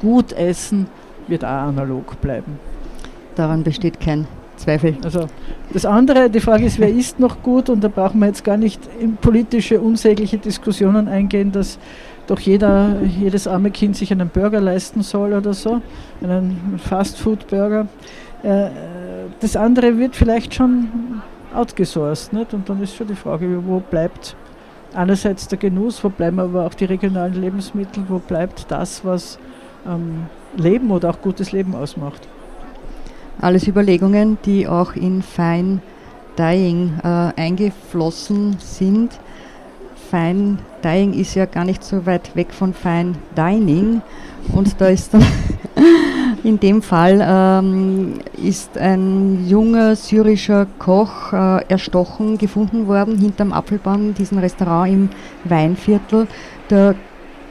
gut 0.00 0.32
essen 0.32 0.86
wird 1.26 1.44
auch 1.44 1.48
analog 1.48 2.20
bleiben. 2.20 2.58
Daran 3.34 3.64
besteht 3.64 3.98
kein 3.98 4.26
Zweifel. 4.56 4.96
Also 5.02 5.26
das 5.72 5.84
andere, 5.84 6.30
die 6.30 6.40
Frage 6.40 6.64
ist, 6.64 6.78
wer 6.78 6.88
isst 6.94 7.18
noch 7.18 7.42
gut? 7.42 7.68
Und 7.68 7.82
da 7.82 7.88
brauchen 7.88 8.20
wir 8.20 8.26
jetzt 8.26 8.44
gar 8.44 8.56
nicht 8.56 8.80
in 9.00 9.16
politische, 9.16 9.80
unsägliche 9.80 10.38
Diskussionen 10.38 11.08
eingehen, 11.08 11.50
dass 11.50 11.78
doch 12.26 12.40
jeder, 12.40 12.96
jedes 13.02 13.46
arme 13.46 13.70
Kind 13.70 13.96
sich 13.96 14.10
einen 14.12 14.28
Burger 14.28 14.60
leisten 14.60 15.02
soll 15.02 15.34
oder 15.34 15.52
so, 15.52 15.82
einen 16.22 16.80
Fast-Food-Burger. 16.82 17.86
Äh, 18.42 18.68
das 19.40 19.56
andere 19.56 19.98
wird 19.98 20.16
vielleicht 20.16 20.54
schon 20.54 21.22
outgesourced. 21.54 22.32
Nicht? 22.32 22.54
Und 22.54 22.68
dann 22.68 22.82
ist 22.82 22.96
schon 22.96 23.06
die 23.06 23.14
Frage, 23.14 23.62
wo 23.66 23.80
bleibt 23.80 24.36
einerseits 24.94 25.48
der 25.48 25.58
Genuss, 25.58 26.02
wo 26.04 26.08
bleiben 26.08 26.38
aber 26.38 26.66
auch 26.66 26.74
die 26.74 26.84
regionalen 26.84 27.34
Lebensmittel, 27.34 28.04
wo 28.08 28.18
bleibt 28.18 28.66
das, 28.70 29.04
was 29.04 29.38
ähm, 29.86 30.26
Leben 30.56 30.90
oder 30.90 31.10
auch 31.10 31.20
gutes 31.20 31.52
Leben 31.52 31.74
ausmacht. 31.74 32.28
Alles 33.40 33.66
Überlegungen, 33.66 34.38
die 34.44 34.68
auch 34.68 34.94
in 34.94 35.22
Fine 35.22 35.80
Dying 36.38 36.98
äh, 37.02 37.32
eingeflossen 37.36 38.56
sind. 38.58 39.18
Fine 40.10 40.58
Dying 40.82 41.12
ist 41.14 41.34
ja 41.34 41.46
gar 41.46 41.64
nicht 41.64 41.82
so 41.82 42.06
weit 42.06 42.34
weg 42.36 42.52
von 42.52 42.72
Fine 42.74 43.14
Dining 43.36 44.02
und 44.52 44.80
da 44.80 44.88
ist 44.88 45.12
dann 45.14 45.22
In 46.44 46.60
dem 46.60 46.82
Fall 46.82 47.24
ähm, 47.26 48.18
ist 48.36 48.76
ein 48.76 49.48
junger 49.48 49.96
syrischer 49.96 50.66
Koch 50.78 51.32
äh, 51.32 51.64
erstochen 51.68 52.36
gefunden 52.36 52.86
worden 52.86 53.16
hinterm 53.16 53.50
Apfelbaum, 53.54 54.12
diesem 54.12 54.36
Restaurant 54.36 54.92
im 54.92 55.08
Weinviertel. 55.44 56.26
Der 56.68 56.96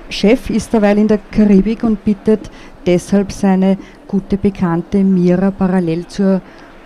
Chef 0.09 0.51
ist 0.51 0.73
derweil 0.73 0.99
in 0.99 1.07
der 1.07 1.17
Karibik 1.31 1.83
und 1.83 2.05
bittet 2.05 2.51
deshalb 2.85 3.31
seine 3.31 3.79
gute 4.07 4.37
Bekannte 4.37 5.03
Mira 5.03 5.49
parallel 5.49 6.05
zur 6.05 6.41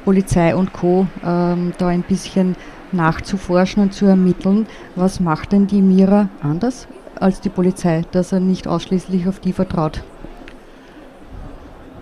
Polizei 0.05 0.55
und 0.55 0.71
Co. 0.71 1.07
Ähm, 1.25 1.73
da 1.77 1.87
ein 1.87 2.03
bisschen 2.03 2.55
nachzuforschen 2.93 3.83
und 3.83 3.93
zu 3.93 4.05
ermitteln. 4.05 4.65
Was 4.95 5.19
macht 5.19 5.51
denn 5.51 5.67
die 5.67 5.81
Mira 5.81 6.29
anders 6.41 6.87
als 7.19 7.41
die 7.41 7.49
Polizei, 7.49 8.03
dass 8.13 8.31
er 8.31 8.39
nicht 8.39 8.65
ausschließlich 8.65 9.27
auf 9.27 9.41
die 9.41 9.51
vertraut? 9.51 10.03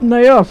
Naja, 0.01 0.45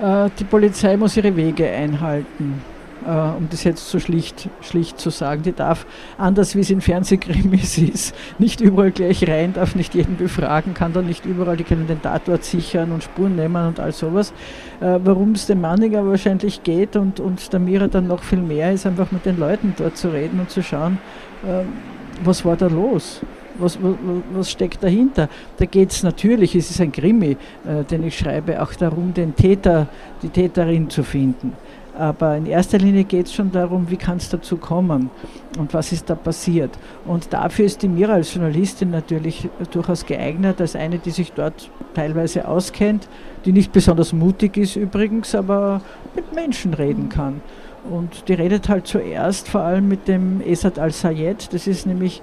äh, 0.00 0.30
die 0.38 0.44
Polizei 0.44 0.96
muss 0.96 1.16
ihre 1.16 1.36
Wege 1.36 1.68
einhalten, 1.68 2.62
äh, 3.06 3.10
um 3.10 3.48
das 3.50 3.64
jetzt 3.64 3.88
so 3.90 3.98
schlicht, 3.98 4.48
schlicht 4.62 4.98
zu 4.98 5.10
sagen. 5.10 5.42
Die 5.42 5.52
darf, 5.52 5.86
anders 6.16 6.56
wie 6.56 6.60
es 6.60 6.70
in 6.70 6.80
Fernsehkrimis 6.80 7.76
ist, 7.94 8.14
nicht 8.38 8.62
überall 8.62 8.92
gleich 8.92 9.28
rein, 9.28 9.52
darf 9.52 9.74
nicht 9.74 9.94
jeden 9.94 10.16
befragen, 10.16 10.72
kann 10.72 10.94
dann 10.94 11.06
nicht 11.06 11.26
überall, 11.26 11.58
die 11.58 11.64
können 11.64 11.86
den 11.86 12.00
Tatort 12.00 12.44
sichern 12.44 12.92
und 12.92 13.02
Spuren 13.02 13.36
nehmen 13.36 13.68
und 13.68 13.78
all 13.78 13.92
sowas. 13.92 14.32
Äh, 14.80 15.00
Worum 15.04 15.32
es 15.32 15.46
dem 15.46 15.60
Manninger 15.60 16.06
wahrscheinlich 16.06 16.62
geht 16.62 16.96
und, 16.96 17.20
und 17.20 17.52
der 17.52 17.60
Mira 17.60 17.88
dann 17.88 18.06
noch 18.06 18.22
viel 18.22 18.40
mehr, 18.40 18.72
ist 18.72 18.86
einfach 18.86 19.12
mit 19.12 19.26
den 19.26 19.38
Leuten 19.38 19.74
dort 19.76 19.98
zu 19.98 20.08
reden 20.08 20.40
und 20.40 20.50
zu 20.50 20.62
schauen, 20.62 20.98
was 22.24 22.44
war 22.46 22.56
da 22.56 22.66
los? 22.66 23.20
Was, 23.58 23.78
was, 24.32 24.50
steckt 24.50 24.82
dahinter? 24.82 25.28
Da 25.56 25.64
geht 25.64 25.90
es 25.90 26.02
natürlich, 26.02 26.54
es 26.54 26.70
ist 26.70 26.80
ein 26.80 26.92
Krimi, 26.92 27.36
äh, 27.66 27.84
den 27.84 28.04
ich 28.04 28.18
schreibe, 28.18 28.62
auch 28.62 28.72
darum, 28.74 29.14
den 29.14 29.34
Täter, 29.34 29.88
die 30.22 30.28
Täterin 30.28 30.90
zu 30.90 31.02
finden. 31.02 31.52
Aber 31.98 32.36
in 32.36 32.44
erster 32.44 32.78
Linie 32.78 33.04
geht 33.04 33.26
es 33.26 33.32
schon 33.32 33.50
darum, 33.50 33.88
wie 33.90 33.96
kann 33.96 34.18
es 34.18 34.28
dazu 34.28 34.58
kommen 34.58 35.10
und 35.58 35.72
was 35.72 35.92
ist 35.92 36.10
da 36.10 36.14
passiert. 36.14 36.70
Und 37.06 37.32
dafür 37.32 37.64
ist 37.64 37.82
die 37.82 37.88
Mira 37.88 38.14
als 38.14 38.34
Journalistin 38.34 38.90
natürlich 38.90 39.48
durchaus 39.70 40.04
geeignet, 40.04 40.60
als 40.60 40.76
eine, 40.76 40.98
die 40.98 41.10
sich 41.10 41.32
dort 41.32 41.70
teilweise 41.94 42.46
auskennt, 42.46 43.08
die 43.46 43.52
nicht 43.52 43.72
besonders 43.72 44.12
mutig 44.12 44.58
ist 44.58 44.76
übrigens, 44.76 45.34
aber 45.34 45.80
mit 46.14 46.34
Menschen 46.34 46.74
reden 46.74 47.08
kann. 47.08 47.40
Und 47.90 48.28
die 48.28 48.34
redet 48.34 48.68
halt 48.68 48.86
zuerst 48.86 49.48
vor 49.48 49.62
allem 49.62 49.88
mit 49.88 50.08
dem 50.08 50.40
Esad 50.40 50.78
al-Sayed, 50.78 51.52
das 51.52 51.66
ist 51.66 51.86
nämlich 51.86 52.20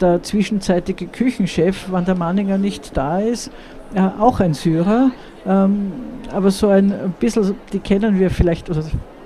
der 0.00 0.22
zwischenzeitige 0.22 1.06
Küchenchef, 1.06 1.86
wann 1.90 2.04
der 2.04 2.14
Manninger 2.14 2.58
nicht 2.58 2.96
da 2.96 3.20
ist, 3.20 3.50
äh, 3.94 4.00
auch 4.18 4.40
ein 4.40 4.54
Syrer, 4.54 5.10
ähm, 5.46 5.92
aber 6.32 6.50
so 6.50 6.68
ein 6.68 7.14
bisschen, 7.20 7.54
die 7.72 7.78
kennen 7.78 8.18
wir 8.18 8.30
vielleicht, 8.30 8.70
oder 8.70 8.82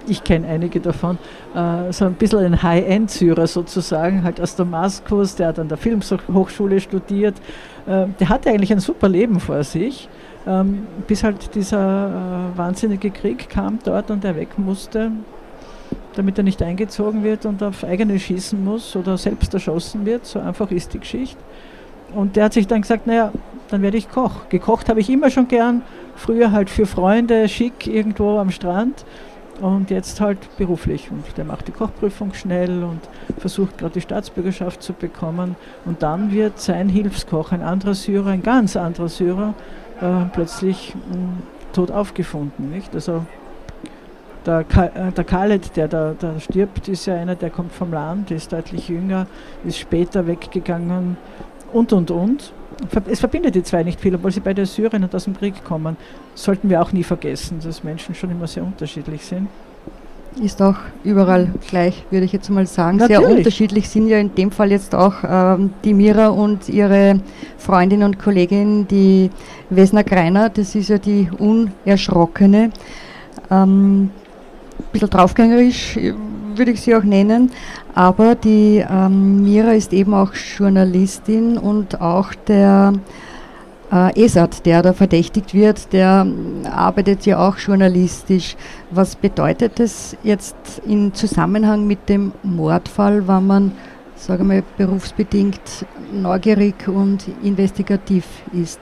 ich 0.06 0.24
kenne 0.24 0.46
einige 0.46 0.80
davon, 0.80 1.18
äh, 1.54 1.92
so 1.92 2.04
ein 2.04 2.14
bisschen 2.14 2.44
ein 2.44 2.62
High-End-Syrer 2.62 3.46
sozusagen, 3.46 4.24
halt 4.24 4.40
aus 4.40 4.56
Damaskus, 4.56 5.36
der 5.36 5.48
hat 5.48 5.58
an 5.58 5.68
der 5.68 5.78
Filmhochschule 5.78 6.80
studiert, 6.80 7.36
äh, 7.86 8.06
der 8.18 8.28
hatte 8.28 8.50
eigentlich 8.50 8.72
ein 8.72 8.80
super 8.80 9.08
Leben 9.08 9.40
vor 9.40 9.62
sich. 9.64 10.08
Ähm, 10.46 10.86
bis 11.06 11.24
halt 11.24 11.54
dieser 11.54 12.52
äh, 12.54 12.56
wahnsinnige 12.56 13.10
Krieg 13.10 13.50
kam 13.50 13.80
dort 13.84 14.10
und 14.10 14.24
er 14.24 14.34
weg 14.34 14.56
musste 14.56 15.10
damit 16.18 16.36
er 16.36 16.44
nicht 16.44 16.60
eingezogen 16.62 17.22
wird 17.22 17.46
und 17.46 17.62
auf 17.62 17.84
eigene 17.84 18.18
schießen 18.18 18.62
muss 18.62 18.96
oder 18.96 19.16
selbst 19.16 19.54
erschossen 19.54 20.04
wird. 20.04 20.26
So 20.26 20.40
einfach 20.40 20.70
ist 20.72 20.92
die 20.92 20.98
Geschichte. 20.98 21.38
Und 22.12 22.34
der 22.34 22.44
hat 22.44 22.54
sich 22.54 22.66
dann 22.66 22.82
gesagt, 22.82 23.06
naja, 23.06 23.32
dann 23.70 23.82
werde 23.82 23.96
ich 23.96 24.10
Koch. 24.10 24.48
Gekocht 24.48 24.88
habe 24.88 24.98
ich 24.98 25.10
immer 25.10 25.30
schon 25.30 25.46
gern, 25.46 25.82
früher 26.16 26.50
halt 26.50 26.70
für 26.70 26.86
Freunde, 26.86 27.48
schick 27.48 27.86
irgendwo 27.86 28.38
am 28.38 28.50
Strand 28.50 29.04
und 29.60 29.90
jetzt 29.90 30.20
halt 30.20 30.38
beruflich. 30.56 31.08
Und 31.12 31.24
der 31.36 31.44
macht 31.44 31.68
die 31.68 31.72
Kochprüfung 31.72 32.34
schnell 32.34 32.82
und 32.82 33.00
versucht 33.38 33.78
gerade 33.78 33.94
die 33.94 34.00
Staatsbürgerschaft 34.00 34.82
zu 34.82 34.94
bekommen. 34.94 35.54
Und 35.84 36.02
dann 36.02 36.32
wird 36.32 36.58
sein 36.58 36.88
Hilfskoch, 36.88 37.52
ein 37.52 37.62
anderer 37.62 37.94
Syrer, 37.94 38.30
ein 38.30 38.42
ganz 38.42 38.76
anderer 38.76 39.08
Syrer, 39.08 39.54
äh, 40.00 40.24
plötzlich 40.32 40.94
mh, 40.94 41.42
tot 41.72 41.92
aufgefunden. 41.92 42.70
Nicht? 42.70 42.94
Also 42.94 43.24
der, 44.46 44.60
äh, 44.60 45.12
der 45.12 45.24
Khaled, 45.24 45.76
der 45.76 45.88
da, 45.88 46.14
da 46.18 46.38
stirbt, 46.40 46.88
ist 46.88 47.06
ja 47.06 47.14
einer, 47.14 47.34
der 47.34 47.50
kommt 47.50 47.72
vom 47.72 47.92
Land, 47.92 48.30
ist 48.30 48.52
deutlich 48.52 48.88
jünger, 48.88 49.26
ist 49.64 49.78
später 49.78 50.26
weggegangen 50.26 51.16
und 51.72 51.92
und 51.92 52.10
und. 52.10 52.52
es 53.06 53.20
verbindet 53.20 53.54
die 53.54 53.62
zwei 53.62 53.82
nicht 53.82 54.00
viel, 54.00 54.14
obwohl 54.14 54.30
sie 54.30 54.40
beide 54.40 54.62
aus 54.62 54.74
Syrien 54.74 55.04
und 55.04 55.14
aus 55.14 55.24
dem 55.24 55.36
Krieg 55.36 55.64
kommen. 55.64 55.96
Sollten 56.34 56.70
wir 56.70 56.80
auch 56.80 56.92
nie 56.92 57.02
vergessen, 57.02 57.58
dass 57.62 57.82
Menschen 57.82 58.14
schon 58.14 58.30
immer 58.30 58.46
sehr 58.46 58.62
unterschiedlich 58.62 59.24
sind. 59.24 59.48
Ist 60.42 60.62
auch 60.62 60.76
überall 61.02 61.48
gleich, 61.68 62.04
würde 62.10 62.24
ich 62.24 62.32
jetzt 62.32 62.48
mal 62.48 62.66
sagen. 62.66 62.98
Natürlich. 62.98 63.26
Sehr 63.26 63.36
unterschiedlich 63.36 63.88
sind 63.88 64.06
ja 64.06 64.18
in 64.18 64.34
dem 64.34 64.52
Fall 64.52 64.70
jetzt 64.70 64.94
auch 64.94 65.14
ähm, 65.24 65.70
die 65.82 65.94
Mira 65.94 66.28
und 66.28 66.68
ihre 66.68 67.20
Freundin 67.56 68.04
und 68.04 68.20
Kollegin, 68.20 68.86
die 68.86 69.30
Wesner 69.68 70.04
Greiner. 70.04 70.48
Das 70.48 70.76
ist 70.76 70.90
ja 70.90 70.98
die 70.98 71.28
Unerschrockene. 71.38 72.70
Ähm, 73.50 74.10
bisschen 74.92 75.10
draufgängerisch 75.10 75.98
würde 76.58 76.72
ich 76.72 76.80
sie 76.80 76.94
auch 76.94 77.04
nennen. 77.04 77.50
Aber 77.94 78.34
die 78.34 78.84
ähm, 78.88 79.42
Mira 79.42 79.72
ist 79.72 79.92
eben 79.92 80.12
auch 80.14 80.32
Journalistin 80.34 81.56
und 81.56 82.00
auch 82.00 82.34
der 82.46 82.94
äh, 83.92 84.24
Esat, 84.24 84.66
der 84.66 84.82
da 84.82 84.92
verdächtigt 84.92 85.54
wird, 85.54 85.92
der 85.92 86.26
arbeitet 86.70 87.26
ja 87.26 87.48
auch 87.48 87.56
journalistisch. 87.56 88.56
Was 88.90 89.16
bedeutet 89.16 89.78
das 89.78 90.16
jetzt 90.22 90.56
im 90.86 91.14
Zusammenhang 91.14 91.86
mit 91.86 92.08
dem 92.08 92.32
Mordfall, 92.42 93.26
wenn 93.26 93.46
man, 93.46 93.72
sage 94.16 94.44
mal, 94.44 94.62
berufsbedingt 94.76 95.86
neugierig 96.12 96.86
und 96.88 97.24
investigativ 97.42 98.24
ist? 98.52 98.80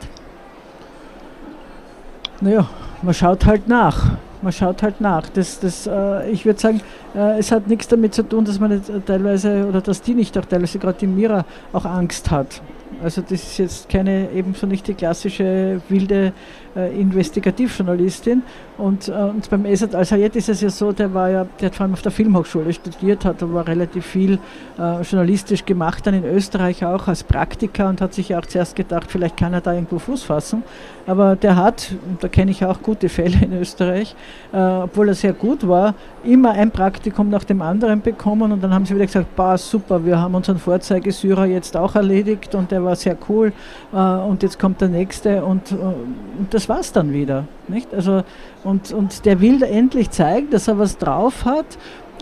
Naja, 2.41 2.69
man 3.07 3.15
schaut 3.15 3.47
halt 3.47 3.69
nach. 3.69 4.17
Man 4.43 4.53
schaut 4.53 4.83
halt 4.83 5.01
nach. 5.01 5.29
Das, 5.31 5.61
das, 5.61 5.87
äh, 5.87 6.29
ich 6.29 6.45
würde 6.45 6.61
sagen, 6.61 6.81
äh, 7.15 7.39
es 7.39 7.53
hat 7.53 7.69
nichts 7.69 7.89
damit 7.89 8.15
zu 8.15 8.23
tun, 8.25 8.45
dass 8.45 8.59
man 8.59 8.71
nicht 8.71 8.85
teilweise 9.07 9.65
oder 9.67 9.81
dass 9.81 10.03
die 10.03 10.15
nicht 10.15 10.37
auch 10.37 10.45
teilweise 10.45 10.79
gerade 10.79 10.99
die 10.99 11.07
Mira 11.07 11.45
auch 11.73 11.85
Angst 11.85 12.31
hat. 12.31 12.61
Also 13.03 13.21
das 13.21 13.33
ist 13.33 13.59
jetzt 13.59 13.89
keine 13.89 14.31
ebenso 14.33 14.67
nicht 14.67 14.87
die 14.89 14.95
klassische 14.95 15.81
wilde 15.89 16.33
äh, 16.77 17.01
Investigativjournalistin. 17.01 18.43
Und, 18.79 19.09
äh, 19.09 19.13
und 19.13 19.49
beim 19.49 19.65
Esat 19.65 19.95
Al-Sayed 19.95 20.37
ist 20.37 20.49
es 20.49 20.61
ja 20.61 20.71
so, 20.71 20.93
der 20.93 21.15
war 21.15 21.31
ja, 21.31 21.47
der 21.61 21.67
hat 21.67 21.77
vor 21.77 21.85
allem 21.85 21.95
auf 21.95 22.03
der 22.03 22.13
Filmhochschule 22.13 22.73
studiert, 22.73 23.25
hat 23.25 23.43
aber 23.43 23.67
relativ 23.67 24.05
viel 24.05 24.39
äh, 24.79 25.01
journalistisch 25.03 25.65
gemacht, 25.65 26.07
dann 26.07 26.15
in 26.15 26.25
Österreich 26.25 26.85
auch 26.85 27.09
als 27.09 27.25
Praktiker 27.25 27.89
und 27.89 28.01
hat 28.01 28.13
sich 28.13 28.29
ja 28.31 28.39
auch 28.39 28.47
zuerst 28.47 28.77
gedacht, 28.77 29.11
vielleicht 29.11 29.37
kann 29.37 29.55
er 29.55 29.63
da 29.63 29.73
irgendwo 29.73 29.99
Fuß 29.99 30.25
fassen. 30.25 30.63
Aber 31.07 31.37
der 31.37 31.57
hat, 31.57 31.95
und 32.09 32.23
da 32.23 32.29
kenne 32.29 32.51
ich 32.51 32.65
auch 32.65 32.83
gute 32.83 33.09
Fälle 33.09 33.39
in 33.43 33.53
Österreich, 33.55 34.15
äh, 34.53 34.59
obwohl 34.59 35.09
er 35.09 35.15
sehr 35.15 35.33
gut 35.33 35.67
war, 35.67 35.95
immer 36.25 36.51
ein 36.51 36.71
Praktikum 36.71 37.31
nach 37.31 37.45
dem 37.45 37.63
anderen 37.63 38.03
bekommen 38.03 38.53
und 38.53 38.63
dann 38.63 38.75
haben 38.75 38.85
sie 38.85 38.95
wieder 38.95 39.07
gesagt, 39.07 39.29
super, 39.61 40.05
wir 40.05 40.21
haben 40.21 40.35
unseren 40.35 40.59
Vorzeigesyrer 40.59 41.47
jetzt 41.47 41.77
auch 41.77 41.95
erledigt 41.95 42.55
und 42.55 42.71
der 42.71 42.76
war 42.85 42.97
sehr 42.97 43.17
cool 43.29 43.53
äh, 43.93 43.97
und 43.97 44.43
jetzt 44.43 44.59
kommt 44.59 44.81
der 44.81 44.89
nächste 44.89 45.45
und, 45.45 45.73
äh, 45.73 45.75
und 45.75 46.49
das 46.51 46.69
war 46.69 46.81
es 46.81 46.93
dann 46.93 47.13
wieder. 47.13 47.45
Nicht? 47.69 47.93
Also, 47.95 48.23
und, 48.65 48.93
und 48.93 49.25
der 49.25 49.41
will 49.41 49.63
endlich 49.63 50.11
zeigen, 50.11 50.51
dass 50.51 50.69
er 50.69 50.79
was 50.79 50.99
drauf 50.99 51.45
hat 51.45 51.67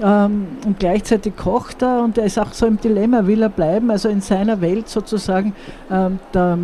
ähm, 0.02 0.48
und 0.66 0.80
gleichzeitig 0.80 1.36
kocht 1.36 1.82
er 1.82 2.02
und 2.02 2.18
er 2.18 2.24
ist 2.24 2.38
auch 2.38 2.52
so 2.52 2.66
im 2.66 2.80
Dilemma, 2.80 3.26
will 3.26 3.42
er 3.42 3.48
bleiben, 3.48 3.90
also 3.90 4.08
in 4.08 4.20
seiner 4.20 4.60
Welt 4.60 4.88
sozusagen 4.88 5.54
ähm, 5.90 6.18
der, 6.32 6.58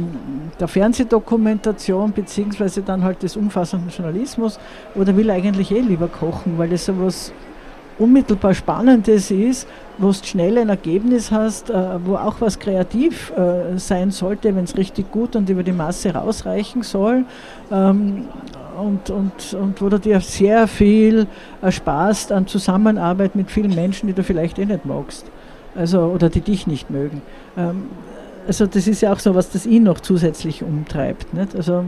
der, 0.58 0.68
Fernsehdokumentation 0.68 2.12
beziehungsweise 2.12 2.82
dann 2.82 3.04
halt 3.04 3.22
des 3.22 3.36
umfassenden 3.36 3.90
Journalismus 3.90 4.58
oder 4.96 5.16
will 5.16 5.28
er 5.28 5.36
eigentlich 5.36 5.70
eh 5.70 5.80
lieber 5.80 6.08
kochen, 6.08 6.54
weil 6.58 6.70
das 6.70 6.86
so 6.86 6.94
was 6.98 7.32
unmittelbar 8.00 8.54
Spannendes 8.54 9.30
ist, 9.30 9.68
wo 9.98 10.08
du 10.08 10.14
schnell 10.14 10.58
ein 10.58 10.68
Ergebnis 10.68 11.30
hast, 11.30 11.70
äh, 11.70 11.74
wo 12.04 12.16
auch 12.16 12.40
was 12.40 12.58
kreativ 12.58 13.32
äh, 13.36 13.78
sein 13.78 14.10
sollte, 14.10 14.56
wenn 14.56 14.64
es 14.64 14.76
richtig 14.76 15.10
gut 15.12 15.36
und 15.36 15.48
über 15.48 15.62
die 15.62 15.72
Masse 15.72 16.14
rausreichen 16.14 16.82
soll. 16.82 17.24
Ähm, 17.70 18.24
und, 18.80 19.10
und, 19.10 19.54
und 19.54 19.82
wo 19.82 19.88
du 19.90 19.98
dir 19.98 20.20
sehr 20.20 20.66
viel 20.66 21.26
ersparst 21.60 22.32
an 22.32 22.46
Zusammenarbeit 22.46 23.36
mit 23.36 23.50
vielen 23.50 23.74
Menschen, 23.74 24.06
die 24.06 24.14
du 24.14 24.24
vielleicht 24.24 24.58
eh 24.58 24.64
nicht 24.64 24.86
magst. 24.86 25.26
Also, 25.74 26.00
oder 26.00 26.30
die 26.30 26.40
dich 26.40 26.66
nicht 26.66 26.90
mögen. 26.90 27.22
Ähm, 27.56 27.84
also 28.46 28.66
das 28.66 28.86
ist 28.86 29.02
ja 29.02 29.12
auch 29.12 29.18
so 29.18 29.34
was, 29.34 29.50
das 29.50 29.66
ihn 29.66 29.82
noch 29.82 30.00
zusätzlich 30.00 30.62
umtreibt. 30.62 31.34
Nicht? 31.34 31.54
Also 31.54 31.84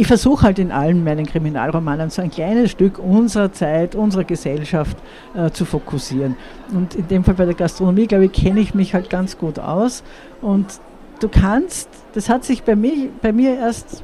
ich 0.00 0.06
versuche 0.06 0.44
halt 0.44 0.58
in 0.58 0.72
allen 0.72 1.04
meinen 1.04 1.26
Kriminalromanen 1.26 2.08
so 2.08 2.22
ein 2.22 2.30
kleines 2.30 2.70
Stück 2.70 2.98
unserer 2.98 3.52
Zeit, 3.52 3.94
unserer 3.94 4.24
Gesellschaft 4.24 4.96
äh, 5.34 5.50
zu 5.50 5.66
fokussieren. 5.66 6.36
Und 6.72 6.94
in 6.94 7.06
dem 7.08 7.22
Fall 7.22 7.34
bei 7.34 7.44
der 7.44 7.54
Gastronomie, 7.54 8.06
glaube 8.06 8.24
ich, 8.24 8.32
kenne 8.32 8.60
ich 8.60 8.74
mich 8.74 8.94
halt 8.94 9.10
ganz 9.10 9.36
gut 9.36 9.58
aus. 9.58 10.02
Und 10.40 10.80
du 11.20 11.28
kannst, 11.28 11.90
das 12.14 12.30
hat 12.30 12.46
sich 12.46 12.62
bei 12.62 12.76
mir, 12.76 13.10
bei 13.20 13.30
mir 13.30 13.58
erst 13.58 14.02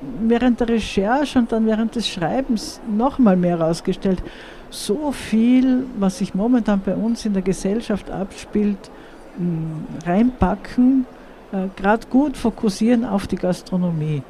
während 0.00 0.60
der 0.60 0.70
Recherche 0.70 1.38
und 1.38 1.52
dann 1.52 1.66
während 1.66 1.94
des 1.94 2.08
Schreibens 2.08 2.80
nochmal 2.90 3.36
mehr 3.36 3.58
herausgestellt, 3.58 4.22
so 4.70 5.12
viel, 5.12 5.84
was 5.98 6.16
sich 6.16 6.34
momentan 6.34 6.80
bei 6.82 6.94
uns 6.94 7.26
in 7.26 7.34
der 7.34 7.42
Gesellschaft 7.42 8.10
abspielt, 8.10 8.90
mh, 9.36 10.06
reinpacken, 10.06 11.04
äh, 11.52 11.66
gerade 11.76 12.06
gut 12.06 12.38
fokussieren 12.38 13.04
auf 13.04 13.26
die 13.26 13.36
Gastronomie. 13.36 14.22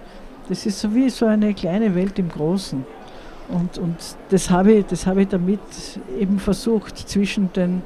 Das 0.49 0.65
ist 0.65 0.81
so 0.81 0.95
wie 0.95 1.11
so 1.11 1.27
eine 1.27 1.53
kleine 1.55 1.95
Welt 1.95 2.19
im 2.19 2.29
Großen. 2.29 2.85
Und, 3.49 3.79
und 3.79 3.97
das 4.31 4.51
habe 4.51 4.73
ich, 4.73 4.87
das 4.87 5.07
habe 5.07 5.23
ich 5.23 5.29
damit 5.29 5.61
eben 6.19 6.39
versucht, 6.39 6.97
zwischen 6.97 7.53
den 7.53 7.83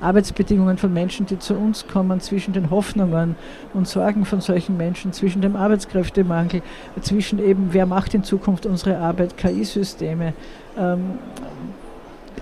Arbeitsbedingungen 0.00 0.76
von 0.76 0.92
Menschen, 0.92 1.26
die 1.26 1.38
zu 1.38 1.54
uns 1.54 1.86
kommen, 1.86 2.20
zwischen 2.20 2.52
den 2.52 2.70
Hoffnungen 2.70 3.36
und 3.72 3.88
Sorgen 3.88 4.24
von 4.24 4.40
solchen 4.40 4.76
Menschen, 4.76 5.12
zwischen 5.12 5.40
dem 5.40 5.56
Arbeitskräftemangel, 5.56 6.62
zwischen 7.00 7.38
eben, 7.38 7.68
wer 7.70 7.86
macht 7.86 8.14
in 8.14 8.22
Zukunft 8.24 8.66
unsere 8.66 8.98
Arbeit, 8.98 9.36
KI-Systeme. 9.36 10.34
Ähm, 10.76 11.18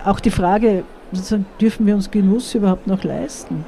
auch 0.04 0.18
die 0.18 0.30
Frage, 0.30 0.84
dürfen 1.60 1.86
wir 1.86 1.94
uns 1.94 2.10
Genuss 2.10 2.54
überhaupt 2.54 2.86
noch 2.86 3.04
leisten? 3.04 3.64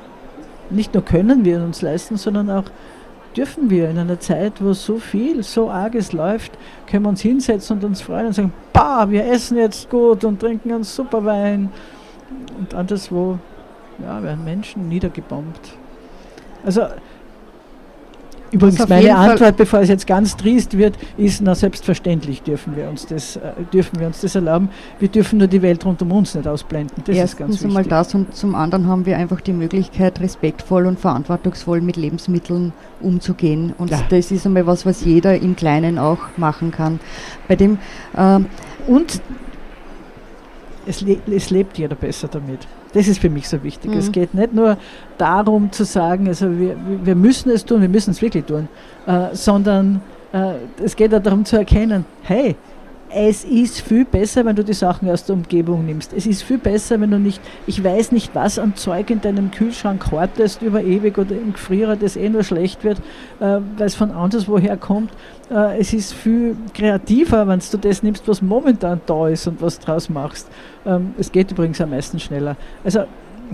Nicht 0.70 0.94
nur 0.94 1.04
können 1.04 1.44
wir 1.44 1.62
uns 1.62 1.82
leisten, 1.82 2.16
sondern 2.16 2.50
auch 2.50 2.64
dürfen 3.36 3.70
wir 3.70 3.90
in 3.90 3.98
einer 3.98 4.20
Zeit, 4.20 4.62
wo 4.62 4.72
so 4.72 4.98
viel, 4.98 5.42
so 5.42 5.70
arges 5.70 6.12
läuft, 6.12 6.52
können 6.86 7.04
wir 7.04 7.08
uns 7.10 7.22
hinsetzen 7.22 7.76
und 7.76 7.84
uns 7.84 8.02
freuen 8.02 8.26
und 8.26 8.32
sagen, 8.32 8.52
bah, 8.72 9.10
wir 9.10 9.26
essen 9.26 9.56
jetzt 9.56 9.90
gut 9.90 10.24
und 10.24 10.40
trinken 10.40 10.72
einen 10.72 10.84
super 10.84 11.24
Wein. 11.24 11.70
Und 12.58 12.74
anderswo 12.74 13.38
ja, 13.98 14.22
werden 14.22 14.44
Menschen 14.44 14.88
niedergebombt. 14.88 15.76
Also 16.64 16.82
Übrigens, 18.54 18.88
meine 18.88 19.16
Antwort, 19.16 19.56
bevor 19.56 19.80
es 19.80 19.88
jetzt 19.88 20.06
ganz 20.06 20.36
trist 20.36 20.78
wird, 20.78 20.96
ist, 21.16 21.42
na 21.42 21.56
selbstverständlich 21.56 22.42
dürfen 22.42 22.76
wir 22.76 22.88
uns 22.88 23.04
das, 23.06 23.34
äh, 23.36 23.40
dürfen 23.72 23.98
wir 23.98 24.06
uns 24.06 24.20
das 24.20 24.36
erlauben. 24.36 24.68
Wir 25.00 25.08
dürfen 25.08 25.38
nur 25.38 25.48
die 25.48 25.60
Welt 25.60 25.84
rund 25.84 26.00
um 26.02 26.12
uns 26.12 26.36
nicht 26.36 26.46
ausblenden. 26.46 27.02
Das 27.04 27.16
Erstens 27.16 27.32
ist 27.32 27.38
ganz 27.38 27.52
wichtig. 27.54 27.66
einmal 27.66 27.84
das 27.84 28.14
und 28.14 28.34
zum 28.34 28.54
anderen 28.54 28.86
haben 28.86 29.06
wir 29.06 29.18
einfach 29.18 29.40
die 29.40 29.52
Möglichkeit, 29.52 30.20
respektvoll 30.20 30.86
und 30.86 31.00
verantwortungsvoll 31.00 31.80
mit 31.80 31.96
Lebensmitteln 31.96 32.72
umzugehen. 33.00 33.74
Und 33.76 33.90
ja. 33.90 34.00
das 34.08 34.30
ist 34.30 34.46
einmal 34.46 34.66
was, 34.66 34.86
was 34.86 35.04
jeder 35.04 35.36
im 35.36 35.56
Kleinen 35.56 35.98
auch 35.98 36.20
machen 36.36 36.70
kann. 36.70 37.00
Bei 37.48 37.56
dem 37.56 37.78
äh, 38.16 38.38
und 38.86 39.20
es, 40.86 41.00
le 41.00 41.18
es 41.26 41.50
lebt 41.50 41.76
jeder 41.76 41.96
besser 41.96 42.28
damit. 42.28 42.68
Das 42.94 43.09
ist 43.09 43.18
für 43.18 43.28
mich 43.28 43.48
so 43.48 43.62
wichtig. 43.62 43.90
Mhm. 43.90 43.98
Es 43.98 44.11
geht 44.11 44.35
nicht 44.35 44.54
nur 44.54 44.78
darum 45.18 45.70
zu 45.72 45.85
sagen, 45.85 46.28
also 46.28 46.59
wir, 46.59 46.76
wir 47.02 47.14
müssen 47.14 47.50
es 47.50 47.64
tun, 47.64 47.80
wir 47.80 47.88
müssen 47.88 48.12
es 48.12 48.22
wirklich 48.22 48.44
tun, 48.44 48.68
äh, 49.07 49.35
sondern 49.35 50.00
äh, 50.33 50.54
es 50.83 50.96
geht 50.96 51.14
auch 51.14 51.22
darum 51.22 51.44
zu 51.44 51.57
erkennen, 51.57 52.04
hey, 52.22 52.57
es 53.16 53.44
ist 53.44 53.81
viel 53.81 54.05
besser, 54.05 54.44
wenn 54.44 54.57
du 54.57 54.64
die 54.64 54.72
Sachen 54.72 55.09
aus 55.09 55.24
der 55.24 55.37
Umgebung 55.37 55.87
nimmst. 55.87 56.12
Es 56.12 56.27
ist 56.27 56.42
viel 56.42 56.59
besser, 56.59 57.00
wenn 57.00 57.12
du 57.12 57.18
nicht, 57.18 57.40
ich 57.66 57.83
weiß 57.83 58.11
nicht, 58.11 58.35
was 58.35 58.59
an 58.59 58.74
Zeug 58.74 59.11
in 59.11 59.20
deinem 59.20 59.53
Kühlschrank 59.53 60.11
hortest 60.11 60.62
über 60.62 60.83
ewig 60.83 61.16
oder 61.16 61.33
im 61.33 61.53
Gefrierer, 61.53 61.94
das 61.94 62.16
eh 62.16 62.29
nur 62.29 62.42
schlecht 62.42 62.83
wird, 62.83 62.98
äh, 63.38 63.61
weil 63.77 63.87
es 63.87 63.94
von 63.94 64.11
anders 64.11 64.48
woher 64.48 64.77
kommt. 64.77 65.12
Äh, 65.48 65.79
es 65.79 65.92
ist 65.92 66.12
viel 66.12 66.57
kreativer, 66.74 67.46
wenn 67.46 67.61
du 67.61 67.79
das 67.79 68.03
nimmst, 68.03 68.27
was 68.27 68.42
momentan 68.42 69.00
da 69.07 69.29
ist 69.29 69.46
und 69.46 69.62
was 69.62 69.79
draus 69.79 70.09
machst. 70.09 70.48
Ähm, 70.85 71.14
es 71.16 71.31
geht 71.31 71.53
übrigens 71.53 71.81
am 71.81 71.90
meisten 71.90 72.18
schneller. 72.18 72.57
Also 72.83 73.05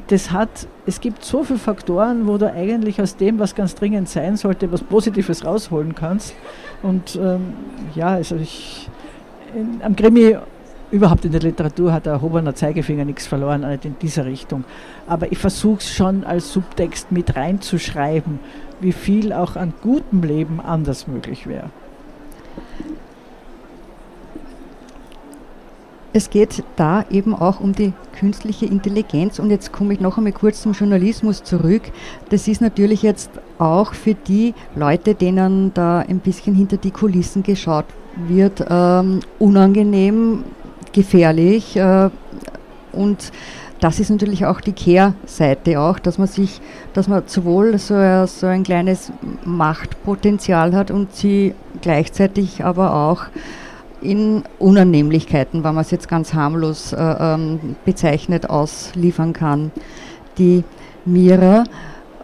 das 0.06 0.30
hat, 0.30 0.66
es 0.86 1.00
gibt 1.00 1.22
so 1.22 1.44
viele 1.44 1.58
Faktoren, 1.58 2.26
wo 2.26 2.38
du 2.38 2.50
eigentlich 2.50 3.02
aus 3.02 3.16
dem, 3.16 3.38
was 3.38 3.54
ganz 3.54 3.74
dringend 3.74 4.08
sein 4.08 4.36
sollte, 4.36 4.72
was 4.72 4.82
Positives 4.82 5.44
rausholen 5.44 5.94
kannst. 5.94 6.34
Und 6.82 7.16
ähm, 7.16 7.52
ja, 7.94 8.08
also 8.08 8.36
ich 8.36 8.88
in, 9.54 9.82
am 9.82 9.96
Krimi, 9.96 10.36
überhaupt 10.90 11.24
in 11.24 11.32
der 11.32 11.40
Literatur 11.40 11.92
hat 11.92 12.06
der 12.06 12.14
erhobener 12.14 12.54
Zeigefinger 12.54 13.04
nichts 13.04 13.26
verloren, 13.26 13.68
nicht 13.68 13.84
in 13.84 13.96
dieser 14.00 14.24
Richtung. 14.24 14.64
Aber 15.06 15.30
ich 15.30 15.38
versuche 15.38 15.78
es 15.78 15.90
schon 15.90 16.24
als 16.24 16.52
Subtext 16.52 17.12
mit 17.12 17.36
reinzuschreiben, 17.36 18.40
wie 18.80 18.92
viel 18.92 19.32
auch 19.32 19.56
an 19.56 19.72
gutem 19.82 20.22
Leben 20.22 20.60
anders 20.60 21.06
möglich 21.06 21.46
wäre. 21.46 21.70
es 26.12 26.30
geht 26.30 26.64
da 26.76 27.04
eben 27.10 27.34
auch 27.34 27.60
um 27.60 27.72
die 27.72 27.92
künstliche 28.18 28.66
Intelligenz. 28.66 29.38
Und 29.38 29.50
jetzt 29.50 29.72
komme 29.72 29.94
ich 29.94 30.00
noch 30.00 30.18
einmal 30.18 30.32
kurz 30.32 30.62
zum 30.62 30.72
Journalismus 30.72 31.42
zurück. 31.42 31.82
Das 32.30 32.48
ist 32.48 32.60
natürlich 32.60 33.02
jetzt 33.02 33.30
auch 33.58 33.94
für 33.94 34.14
die 34.14 34.54
Leute, 34.74 35.14
denen 35.14 35.72
da 35.74 36.00
ein 36.00 36.18
bisschen 36.18 36.54
hinter 36.54 36.76
die 36.76 36.90
Kulissen 36.90 37.42
geschaut 37.42 37.86
wird, 38.28 38.64
ähm, 38.68 39.20
unangenehm, 39.38 40.44
gefährlich. 40.92 41.76
Äh, 41.76 42.10
und 42.92 43.32
das 43.80 43.98
ist 43.98 44.10
natürlich 44.10 44.44
auch 44.44 44.60
die 44.60 44.72
Kehrseite 44.72 45.80
auch, 45.80 45.98
dass 45.98 46.18
man 46.18 46.28
sich, 46.28 46.60
dass 46.92 47.08
man 47.08 47.22
sowohl 47.26 47.78
so, 47.78 47.94
ein, 47.94 48.26
so 48.26 48.46
ein 48.46 48.62
kleines 48.62 49.10
Machtpotenzial 49.44 50.74
hat 50.74 50.90
und 50.90 51.14
sie 51.14 51.54
gleichzeitig 51.80 52.62
aber 52.64 52.94
auch 52.94 53.22
in 54.02 54.42
Unannehmlichkeiten, 54.58 55.64
wenn 55.64 55.74
man 55.74 55.82
es 55.82 55.90
jetzt 55.90 56.08
ganz 56.08 56.34
harmlos 56.34 56.92
äh, 56.92 56.96
ähm, 56.98 57.76
bezeichnet, 57.84 58.48
ausliefern 58.48 59.32
kann. 59.32 59.72
Die 60.38 60.64
Mira 61.04 61.64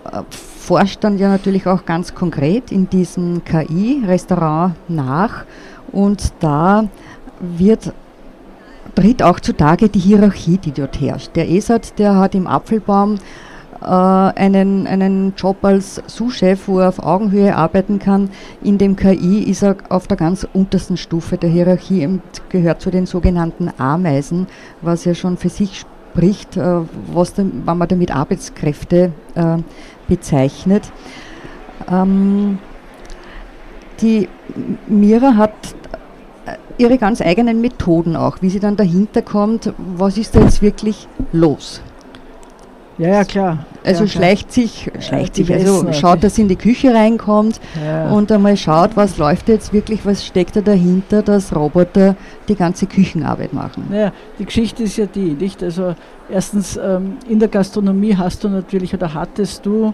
äh, 0.05 0.23
forscht 0.31 1.05
dann 1.05 1.19
ja 1.19 1.29
natürlich 1.29 1.67
auch 1.67 1.85
ganz 1.85 2.15
konkret 2.15 2.73
in 2.73 2.89
diesem 2.91 3.45
KI-Restaurant 3.45 4.75
nach 4.89 5.45
und 5.93 6.33
da 6.41 6.89
wird 7.41 7.93
tritt 8.95 9.23
auch 9.23 9.41
zutage 9.41 9.89
die 9.89 9.99
Hierarchie, 9.99 10.59
die 10.59 10.73
dort 10.73 11.01
herrscht. 11.01 11.37
Der 11.37 11.49
ESAT, 11.51 11.99
der 11.99 12.17
hat 12.17 12.35
im 12.35 12.47
Apfelbaum 12.47 13.19
äh, 13.81 13.85
einen, 13.85 14.87
einen 14.87 15.35
Job 15.37 15.59
als 15.63 16.03
Sous-Chef, 16.07 16.67
wo 16.67 16.81
er 16.81 16.89
auf 16.89 16.99
Augenhöhe 16.99 17.55
arbeiten 17.55 17.99
kann. 17.99 18.31
In 18.63 18.79
dem 18.79 18.97
KI 18.97 19.43
ist 19.43 19.63
er 19.63 19.77
auf 19.91 20.07
der 20.07 20.17
ganz 20.17 20.47
untersten 20.53 20.97
Stufe 20.97 21.37
der 21.37 21.51
Hierarchie 21.51 22.07
und 22.07 22.23
gehört 22.49 22.81
zu 22.81 22.91
den 22.91 23.07
sogenannten 23.07 23.71
Ameisen, 23.79 24.47
was 24.81 25.05
ja 25.05 25.15
schon 25.15 25.37
für 25.37 25.51
sich 25.51 25.85
spricht, 26.13 26.57
äh, 26.57 26.81
was 27.13 27.35
denn, 27.35 27.63
wenn 27.67 27.79
man 27.79 27.89
damit 27.89 28.15
Arbeitskräfte 28.15 29.13
äh, 29.35 29.59
bezeichnet. 30.09 30.91
Ähm, 31.91 32.59
die 34.01 34.29
Mira 34.87 35.37
hat 35.37 35.53
ihre 36.79 36.99
ganz 36.99 37.21
eigenen 37.21 37.61
Methoden 37.61 38.17
auch, 38.17 38.39
wie 38.41 38.51
sie 38.51 38.61
dann 38.61 38.77
dahinter 38.77 39.23
kommt, 39.23 39.73
was 39.97 40.19
ist 40.19 40.35
da 40.35 40.41
jetzt 40.41 40.63
wirklich 40.63 41.09
los? 41.33 41.81
Ja, 42.99 43.09
ja, 43.09 43.25
klar. 43.25 43.67
Also 43.85 44.05
ja, 44.05 44.09
schleicht 44.09 44.51
klar. 44.51 44.67
sich, 44.67 44.91
schleicht 45.01 45.35
sich, 45.35 45.53
also 45.53 45.93
schaut, 45.93 46.25
dass 46.25 46.37
sie 46.37 46.43
in 46.43 46.49
die 46.49 46.57
Küche 46.57 46.95
reinkommt 46.95 47.61
ja. 47.85 48.11
und 48.11 48.33
einmal 48.33 48.57
schaut, 48.57 48.97
was 48.97 49.19
läuft 49.19 49.49
jetzt 49.49 49.73
wirklich, 49.73 50.05
was 50.07 50.25
steckt 50.25 50.57
da 50.57 50.61
dahinter, 50.63 51.23
dass 51.23 51.55
Roboter 51.55 52.17
die 52.49 52.55
ganze 52.55 52.87
Küchenarbeit 52.87 53.53
machen. 53.53 53.87
Naja, 53.91 54.13
die 54.39 54.47
Geschichte 54.47 54.83
ist 54.83 54.97
ja 54.97 55.07
die, 55.07 55.35
nicht? 55.35 55.63
Also 55.63 55.95
erstens, 56.31 56.77
ähm, 56.77 57.19
in 57.29 57.39
der 57.39 57.49
Gastronomie 57.49 58.17
hast 58.17 58.43
du 58.43 58.49
natürlich 58.49 58.95
oder 58.95 59.13
hattest 59.13 59.67
du, 59.67 59.93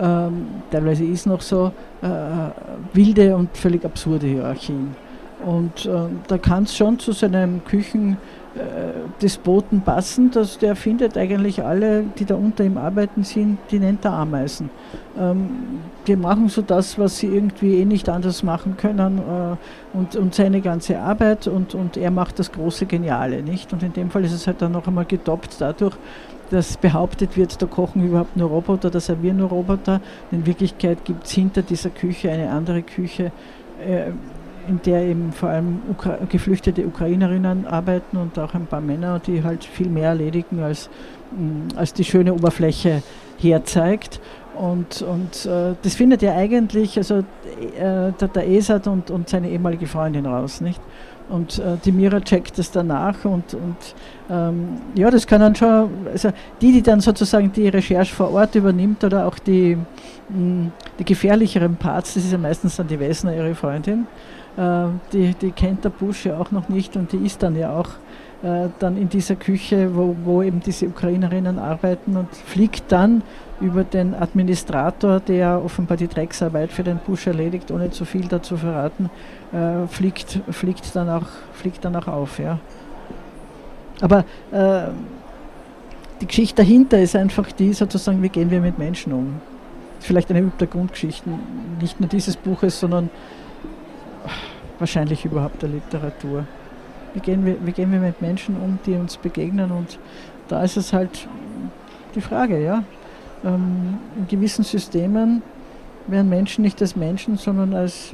ähm, 0.00 0.46
teilweise 0.70 1.04
ist 1.04 1.26
noch 1.26 1.40
so, 1.40 1.72
äh, 2.02 2.06
wilde 2.92 3.36
und 3.36 3.56
völlig 3.56 3.84
absurde 3.84 4.26
Hierarchien. 4.26 4.94
Und 5.44 5.84
äh, 5.84 5.90
da 6.28 6.38
kann 6.38 6.62
es 6.62 6.74
schon 6.76 6.98
zu 6.98 7.12
seinem 7.12 7.62
Küchendespoten 7.64 8.16
äh, 8.56 9.78
passen, 9.84 10.30
dass 10.30 10.58
der 10.58 10.76
findet 10.76 11.16
eigentlich 11.18 11.62
alle, 11.62 12.04
die 12.18 12.24
da 12.24 12.34
unter 12.34 12.64
ihm 12.64 12.78
arbeiten 12.78 13.24
sind, 13.24 13.58
die 13.70 13.78
nennt 13.78 14.04
er 14.04 14.12
Ameisen. 14.12 14.70
Ähm, 15.18 15.80
die 16.06 16.16
machen 16.16 16.48
so 16.48 16.62
das, 16.62 16.98
was 16.98 17.18
sie 17.18 17.26
irgendwie 17.28 17.80
eh 17.80 17.84
nicht 17.84 18.08
anders 18.08 18.42
machen 18.42 18.76
können 18.76 19.18
äh, 19.18 19.96
und, 19.96 20.16
und 20.16 20.34
seine 20.34 20.60
ganze 20.60 20.98
Arbeit 20.98 21.46
und, 21.46 21.74
und 21.74 21.96
er 21.96 22.10
macht 22.10 22.38
das 22.38 22.52
große 22.52 22.86
Geniale, 22.86 23.42
nicht? 23.42 23.72
Und 23.72 23.82
in 23.82 23.92
dem 23.92 24.10
Fall 24.10 24.24
ist 24.24 24.32
es 24.32 24.46
halt 24.46 24.62
dann 24.62 24.72
noch 24.72 24.86
einmal 24.86 25.04
getoppt 25.04 25.56
dadurch, 25.60 25.96
dass 26.50 26.76
behauptet 26.76 27.36
wird, 27.36 27.60
da 27.60 27.66
kochen 27.66 28.04
überhaupt 28.04 28.36
nur 28.36 28.48
Roboter, 28.50 28.90
da 28.90 29.00
servieren 29.00 29.38
nur 29.38 29.48
Roboter. 29.48 30.00
In 30.30 30.46
Wirklichkeit 30.46 31.04
gibt 31.04 31.24
es 31.24 31.32
hinter 31.32 31.62
dieser 31.62 31.90
Küche 31.90 32.30
eine 32.30 32.50
andere 32.50 32.82
Küche, 32.82 33.32
äh, 33.84 34.10
in 34.68 34.80
der 34.84 35.04
eben 35.04 35.32
vor 35.32 35.50
allem 35.50 35.82
Ukra 35.90 36.18
geflüchtete 36.28 36.86
Ukrainerinnen 36.86 37.66
arbeiten 37.66 38.16
und 38.16 38.38
auch 38.38 38.54
ein 38.54 38.66
paar 38.66 38.80
Männer, 38.80 39.20
die 39.24 39.42
halt 39.42 39.64
viel 39.64 39.88
mehr 39.88 40.10
erledigen, 40.10 40.60
als, 40.62 40.88
mm, 41.32 41.76
als 41.76 41.92
die 41.92 42.04
schöne 42.04 42.34
Oberfläche 42.34 43.02
herzeigt. 43.38 44.20
Und, 44.56 45.02
und 45.02 45.46
äh, 45.46 45.74
das 45.82 45.94
findet 45.94 46.22
ja 46.22 46.34
eigentlich 46.34 46.96
also, 46.96 47.18
äh, 47.18 48.12
der, 48.34 48.48
Esat 48.48 48.86
und, 48.86 49.10
und 49.10 49.28
seine 49.28 49.50
ehemalige 49.50 49.86
Freundin 49.86 50.26
raus, 50.26 50.60
nicht? 50.60 50.80
Und 51.28 51.58
äh, 51.58 51.76
die 51.84 51.90
Mira 51.90 52.20
checkt 52.20 52.58
das 52.58 52.70
danach 52.70 53.24
und, 53.24 53.54
und 53.54 53.76
ähm, 54.30 54.80
ja, 54.94 55.10
das 55.10 55.26
kann 55.26 55.40
dann 55.40 55.54
schon, 55.54 55.88
also 56.12 56.30
die, 56.60 56.72
die 56.72 56.82
dann 56.82 57.00
sozusagen 57.00 57.50
die 57.50 57.68
Recherche 57.68 58.14
vor 58.14 58.32
Ort 58.32 58.54
übernimmt 58.54 59.02
oder 59.04 59.26
auch 59.26 59.38
die, 59.38 59.76
mh, 60.28 60.38
mm, 60.38 60.72
die 60.98 61.04
gefährlicheren 61.04 61.76
Parts, 61.76 62.14
das 62.14 62.24
ist 62.24 62.32
ja 62.32 62.38
meistens 62.38 62.76
dann 62.76 62.88
die 62.88 63.00
Wessner, 63.00 63.34
ihre 63.34 63.54
Freundin, 63.54 64.06
die, 64.56 65.34
die 65.34 65.50
kennt 65.50 65.84
der 65.84 65.90
Busch 65.90 66.26
ja 66.26 66.38
auch 66.38 66.50
noch 66.52 66.68
nicht 66.68 66.96
und 66.96 67.12
die 67.12 67.26
ist 67.26 67.42
dann 67.42 67.56
ja 67.56 67.76
auch 67.76 67.88
äh, 68.44 68.68
dann 68.78 68.98
in 68.98 69.08
dieser 69.08 69.36
Küche, 69.36 69.96
wo, 69.96 70.14
wo 70.22 70.42
eben 70.42 70.60
diese 70.60 70.86
Ukrainerinnen 70.86 71.58
arbeiten 71.58 72.14
und 72.16 72.28
fliegt 72.34 72.92
dann 72.92 73.22
über 73.58 73.84
den 73.84 74.14
Administrator, 74.14 75.20
der 75.20 75.64
offenbar 75.64 75.96
die 75.96 76.08
Drecksarbeit 76.08 76.70
für 76.70 76.82
den 76.82 76.98
Busch 76.98 77.26
erledigt, 77.26 77.70
ohne 77.70 77.90
zu 77.90 78.04
viel 78.04 78.28
dazu 78.28 78.58
verraten, 78.58 79.08
äh, 79.52 79.86
fliegt, 79.86 80.40
fliegt, 80.50 80.94
dann 80.94 81.08
auch, 81.08 81.26
fliegt 81.54 81.86
dann 81.86 81.96
auch 81.96 82.06
auf. 82.06 82.38
Ja. 82.38 82.58
Aber 84.02 84.26
äh, 84.52 84.90
die 86.20 86.26
Geschichte 86.26 86.56
dahinter 86.56 87.00
ist 87.00 87.16
einfach 87.16 87.50
die, 87.50 87.72
sozusagen, 87.72 88.22
wie 88.22 88.28
gehen 88.28 88.50
wir 88.50 88.60
mit 88.60 88.78
Menschen 88.78 89.14
um. 89.14 89.40
Vielleicht 90.00 90.30
eine 90.30 90.52
der 90.60 90.66
Grundgeschichten, 90.66 91.32
nicht 91.80 91.98
nur 91.98 92.10
dieses 92.10 92.36
Buches, 92.36 92.78
sondern 92.78 93.08
wahrscheinlich 94.78 95.24
überhaupt 95.24 95.62
der 95.62 95.68
Literatur. 95.68 96.46
Wie 97.14 97.20
gehen, 97.20 97.44
wir, 97.46 97.56
wie 97.64 97.72
gehen 97.72 97.92
wir 97.92 98.00
mit 98.00 98.20
Menschen 98.20 98.56
um, 98.56 98.78
die 98.86 98.94
uns 98.94 99.16
begegnen? 99.16 99.70
Und 99.70 99.98
da 100.48 100.62
ist 100.62 100.76
es 100.76 100.92
halt 100.92 101.28
die 102.14 102.20
Frage, 102.20 102.62
ja. 102.62 102.84
Ähm, 103.44 103.98
in 104.16 104.26
gewissen 104.26 104.64
Systemen 104.64 105.42
werden 106.06 106.28
Menschen 106.28 106.62
nicht 106.62 106.80
als 106.82 106.96
Menschen, 106.96 107.36
sondern 107.36 107.74
als 107.74 108.12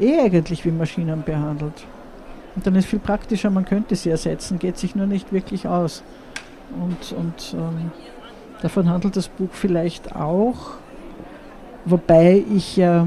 äh, 0.00 0.04
eh 0.04 0.20
eigentlich 0.20 0.64
wie 0.64 0.70
Maschinen 0.70 1.22
behandelt. 1.22 1.84
Und 2.54 2.66
dann 2.66 2.74
ist 2.74 2.86
viel 2.86 2.98
praktischer, 2.98 3.50
man 3.50 3.64
könnte 3.64 3.96
sie 3.96 4.10
ersetzen, 4.10 4.58
geht 4.58 4.78
sich 4.78 4.94
nur 4.94 5.06
nicht 5.06 5.32
wirklich 5.32 5.66
aus. 5.66 6.02
Und, 6.80 7.16
und 7.16 7.54
ähm, 7.54 7.90
davon 8.60 8.88
handelt 8.88 9.16
das 9.16 9.28
Buch 9.28 9.50
vielleicht 9.52 10.14
auch, 10.14 10.74
wobei 11.84 12.44
ich 12.54 12.76
ja 12.76 13.06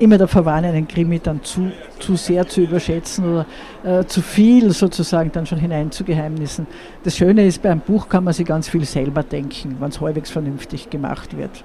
immer 0.00 0.18
davor 0.18 0.44
warne, 0.44 0.68
einen 0.68 0.88
Krimi 0.88 1.20
dann 1.20 1.44
zu, 1.44 1.70
zu 1.98 2.16
sehr 2.16 2.48
zu 2.48 2.62
überschätzen 2.62 3.24
oder 3.24 3.46
äh, 3.84 4.04
zu 4.06 4.22
viel 4.22 4.70
sozusagen 4.72 5.30
dann 5.30 5.46
schon 5.46 5.58
hineinzugeheimnissen. 5.58 6.66
Das 7.04 7.16
Schöne 7.16 7.46
ist, 7.46 7.62
bei 7.62 7.70
einem 7.70 7.80
Buch 7.80 8.08
kann 8.08 8.24
man 8.24 8.32
sich 8.32 8.46
ganz 8.46 8.68
viel 8.68 8.84
selber 8.84 9.22
denken, 9.22 9.76
wenn 9.78 9.90
es 9.90 10.00
halbwegs 10.00 10.30
vernünftig 10.30 10.90
gemacht 10.90 11.36
wird. 11.36 11.62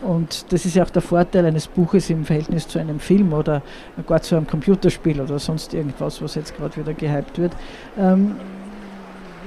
Und 0.00 0.52
das 0.52 0.64
ist 0.64 0.76
ja 0.76 0.84
auch 0.84 0.90
der 0.90 1.02
Vorteil 1.02 1.44
eines 1.46 1.66
Buches 1.66 2.08
im 2.10 2.24
Verhältnis 2.24 2.68
zu 2.68 2.78
einem 2.78 3.00
Film 3.00 3.32
oder 3.32 3.62
gar 4.06 4.22
zu 4.22 4.36
einem 4.36 4.46
Computerspiel 4.46 5.20
oder 5.20 5.38
sonst 5.38 5.74
irgendwas, 5.74 6.22
was 6.22 6.36
jetzt 6.36 6.56
gerade 6.56 6.76
wieder 6.76 6.94
gehypt 6.94 7.38
wird. 7.38 7.52
Ähm, 7.98 8.36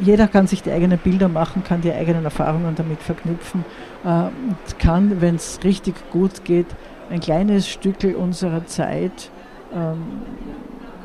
jeder 0.01 0.27
kann 0.27 0.47
sich 0.47 0.63
die 0.63 0.71
eigenen 0.71 0.97
Bilder 0.97 1.29
machen, 1.29 1.63
kann 1.63 1.81
die 1.81 1.91
eigenen 1.91 2.25
Erfahrungen 2.25 2.73
damit 2.75 3.01
verknüpfen 3.01 3.63
äh, 4.03 4.09
und 4.09 4.79
kann, 4.79 5.21
wenn 5.21 5.35
es 5.35 5.59
richtig 5.63 5.95
gut 6.11 6.43
geht, 6.43 6.67
ein 7.09 7.19
kleines 7.19 7.67
Stück 7.67 7.97
unserer 8.17 8.65
Zeit 8.65 9.31
ähm, 9.73 10.03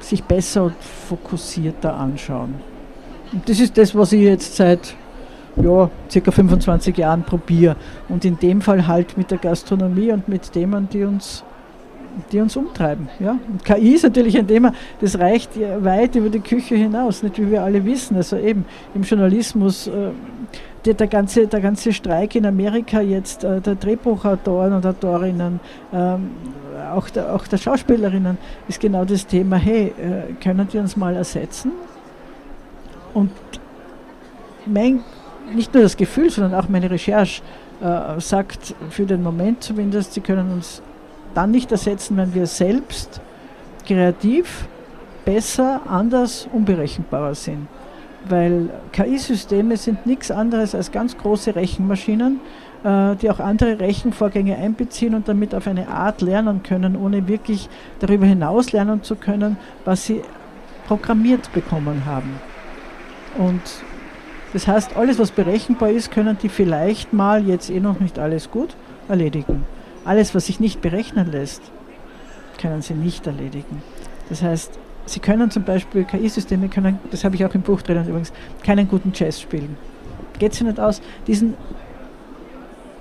sich 0.00 0.22
besser 0.24 0.64
und 0.64 0.74
fokussierter 1.08 1.94
anschauen. 1.94 2.54
Und 3.32 3.48
das 3.48 3.58
ist 3.60 3.76
das, 3.78 3.94
was 3.94 4.12
ich 4.12 4.22
jetzt 4.22 4.56
seit 4.56 4.94
ja, 5.56 5.90
circa 6.10 6.30
25 6.30 6.96
Jahren 6.96 7.22
probiere. 7.22 7.76
Und 8.08 8.24
in 8.24 8.38
dem 8.38 8.60
Fall 8.60 8.86
halt 8.86 9.16
mit 9.16 9.30
der 9.30 9.38
Gastronomie 9.38 10.12
und 10.12 10.28
mit 10.28 10.52
Themen, 10.52 10.88
die 10.92 11.04
uns, 11.04 11.42
die 12.32 12.40
uns 12.40 12.56
umtreiben. 12.56 13.08
Ja? 13.18 13.38
Und 13.50 13.64
KI 13.64 13.94
ist 13.94 14.02
natürlich 14.02 14.36
ein 14.36 14.46
Thema, 14.46 14.72
das 15.00 15.18
reicht 15.18 15.50
weit 15.58 16.14
über 16.16 16.28
die 16.28 16.40
Küche 16.40 16.74
hinaus, 16.74 17.22
nicht 17.22 17.38
wie 17.38 17.50
wir 17.50 17.62
alle 17.62 17.84
wissen. 17.84 18.16
Also 18.16 18.36
eben 18.36 18.66
im 18.94 19.02
Journalismus. 19.02 19.86
Äh, 19.86 20.10
der, 20.84 20.94
der, 20.94 21.06
ganze, 21.06 21.46
der 21.46 21.60
ganze 21.60 21.92
Streik 21.92 22.34
in 22.34 22.46
Amerika 22.46 23.00
jetzt, 23.00 23.44
äh, 23.44 23.60
der 23.60 23.74
Drehbuchautoren 23.74 24.72
und 24.74 24.84
Autorinnen, 24.84 25.60
ähm, 25.92 26.30
auch, 26.92 27.08
der, 27.10 27.34
auch 27.34 27.46
der 27.46 27.56
Schauspielerinnen, 27.56 28.36
ist 28.68 28.80
genau 28.80 29.04
das 29.04 29.26
Thema, 29.26 29.56
hey, 29.56 29.86
äh, 29.86 30.32
können 30.42 30.68
die 30.68 30.78
uns 30.78 30.96
mal 30.96 31.14
ersetzen? 31.14 31.72
Und 33.14 33.30
mein, 34.66 35.02
nicht 35.54 35.72
nur 35.72 35.82
das 35.82 35.96
Gefühl, 35.96 36.30
sondern 36.30 36.54
auch 36.54 36.68
meine 36.68 36.90
Recherche 36.90 37.42
äh, 37.80 38.20
sagt 38.20 38.74
für 38.90 39.06
den 39.06 39.22
Moment 39.22 39.62
zumindest, 39.62 40.14
sie 40.14 40.20
können 40.20 40.52
uns 40.52 40.82
dann 41.34 41.50
nicht 41.50 41.72
ersetzen, 41.72 42.16
wenn 42.16 42.34
wir 42.34 42.46
selbst 42.46 43.20
kreativ 43.86 44.68
besser, 45.24 45.80
anders, 45.86 46.48
unberechenbarer 46.52 47.34
sind. 47.34 47.66
Weil 48.28 48.70
KI-Systeme 48.92 49.76
sind 49.76 50.06
nichts 50.06 50.30
anderes 50.30 50.74
als 50.74 50.92
ganz 50.92 51.16
große 51.18 51.54
Rechenmaschinen, 51.54 52.40
äh, 52.82 53.16
die 53.16 53.30
auch 53.30 53.40
andere 53.40 53.80
Rechenvorgänge 53.80 54.56
einbeziehen 54.56 55.14
und 55.14 55.28
damit 55.28 55.54
auf 55.54 55.66
eine 55.66 55.88
Art 55.88 56.22
lernen 56.22 56.62
können, 56.62 56.96
ohne 56.96 57.28
wirklich 57.28 57.68
darüber 58.00 58.26
hinaus 58.26 58.72
lernen 58.72 59.02
zu 59.02 59.16
können, 59.16 59.58
was 59.84 60.06
sie 60.06 60.22
programmiert 60.86 61.52
bekommen 61.52 62.04
haben. 62.06 62.40
Und 63.36 63.60
das 64.52 64.68
heißt, 64.68 64.96
alles, 64.96 65.18
was 65.18 65.32
berechenbar 65.32 65.90
ist, 65.90 66.10
können 66.10 66.38
die 66.40 66.48
vielleicht 66.48 67.12
mal, 67.12 67.44
jetzt 67.46 67.70
eh 67.70 67.80
noch 67.80 68.00
nicht 68.00 68.18
alles 68.18 68.50
gut, 68.50 68.76
erledigen. 69.08 69.64
Alles, 70.04 70.34
was 70.34 70.46
sich 70.46 70.60
nicht 70.60 70.80
berechnen 70.80 71.30
lässt, 71.30 71.62
können 72.60 72.80
sie 72.80 72.94
nicht 72.94 73.26
erledigen. 73.26 73.82
Das 74.28 74.42
heißt, 74.42 74.78
sie 75.06 75.20
können 75.20 75.50
zum 75.50 75.64
Beispiel, 75.64 76.04
KI-Systeme 76.04 76.68
können, 76.68 76.98
das 77.10 77.24
habe 77.24 77.34
ich 77.36 77.44
auch 77.44 77.54
im 77.54 77.62
Buch 77.62 77.82
drinnen 77.82 78.08
übrigens, 78.08 78.32
keinen 78.62 78.88
guten 78.88 79.12
Jazz 79.14 79.40
spielen. 79.40 79.76
Geht 80.38 80.54
sie 80.54 80.64
nicht 80.64 80.80
aus, 80.80 81.00
diesen 81.26 81.54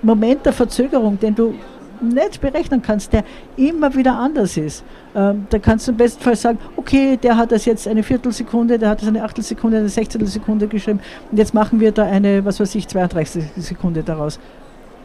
Moment 0.02 0.46
der 0.46 0.54
Verzögerung, 0.54 1.20
den 1.20 1.34
du 1.34 1.56
nicht 2.02 2.42
berechnen 2.42 2.82
kannst, 2.82 3.14
der 3.14 3.24
immer 3.56 3.96
wieder 3.96 4.18
anders 4.18 4.58
ist. 4.58 4.84
Ähm, 5.16 5.48
da 5.50 5.60
kannst 5.60 5.88
du 5.88 5.92
im 5.92 5.98
besten 5.98 6.22
Fall 6.22 6.36
sagen, 6.36 6.60
okay, 6.76 7.18
der 7.18 7.38
hat 7.38 7.52
das 7.52 7.66
jetzt 7.66 7.88
eine 7.88 8.04
Viertelsekunde, 8.04 8.78
der 8.78 8.90
hat 8.90 9.02
das 9.02 9.08
eine 9.08 9.24
Achtelsekunde, 9.24 9.78
eine 9.78 9.90
Sechzehntelsekunde 9.90 10.68
geschrieben 10.68 11.00
und 11.32 11.38
jetzt 11.38 11.54
machen 11.54 11.80
wir 11.80 11.92
da 11.92 12.04
eine, 12.04 12.44
was 12.44 12.60
weiß 12.60 12.76
ich, 12.76 12.88
32 12.88 13.46
Sekunde 13.58 14.04
daraus. 14.04 14.40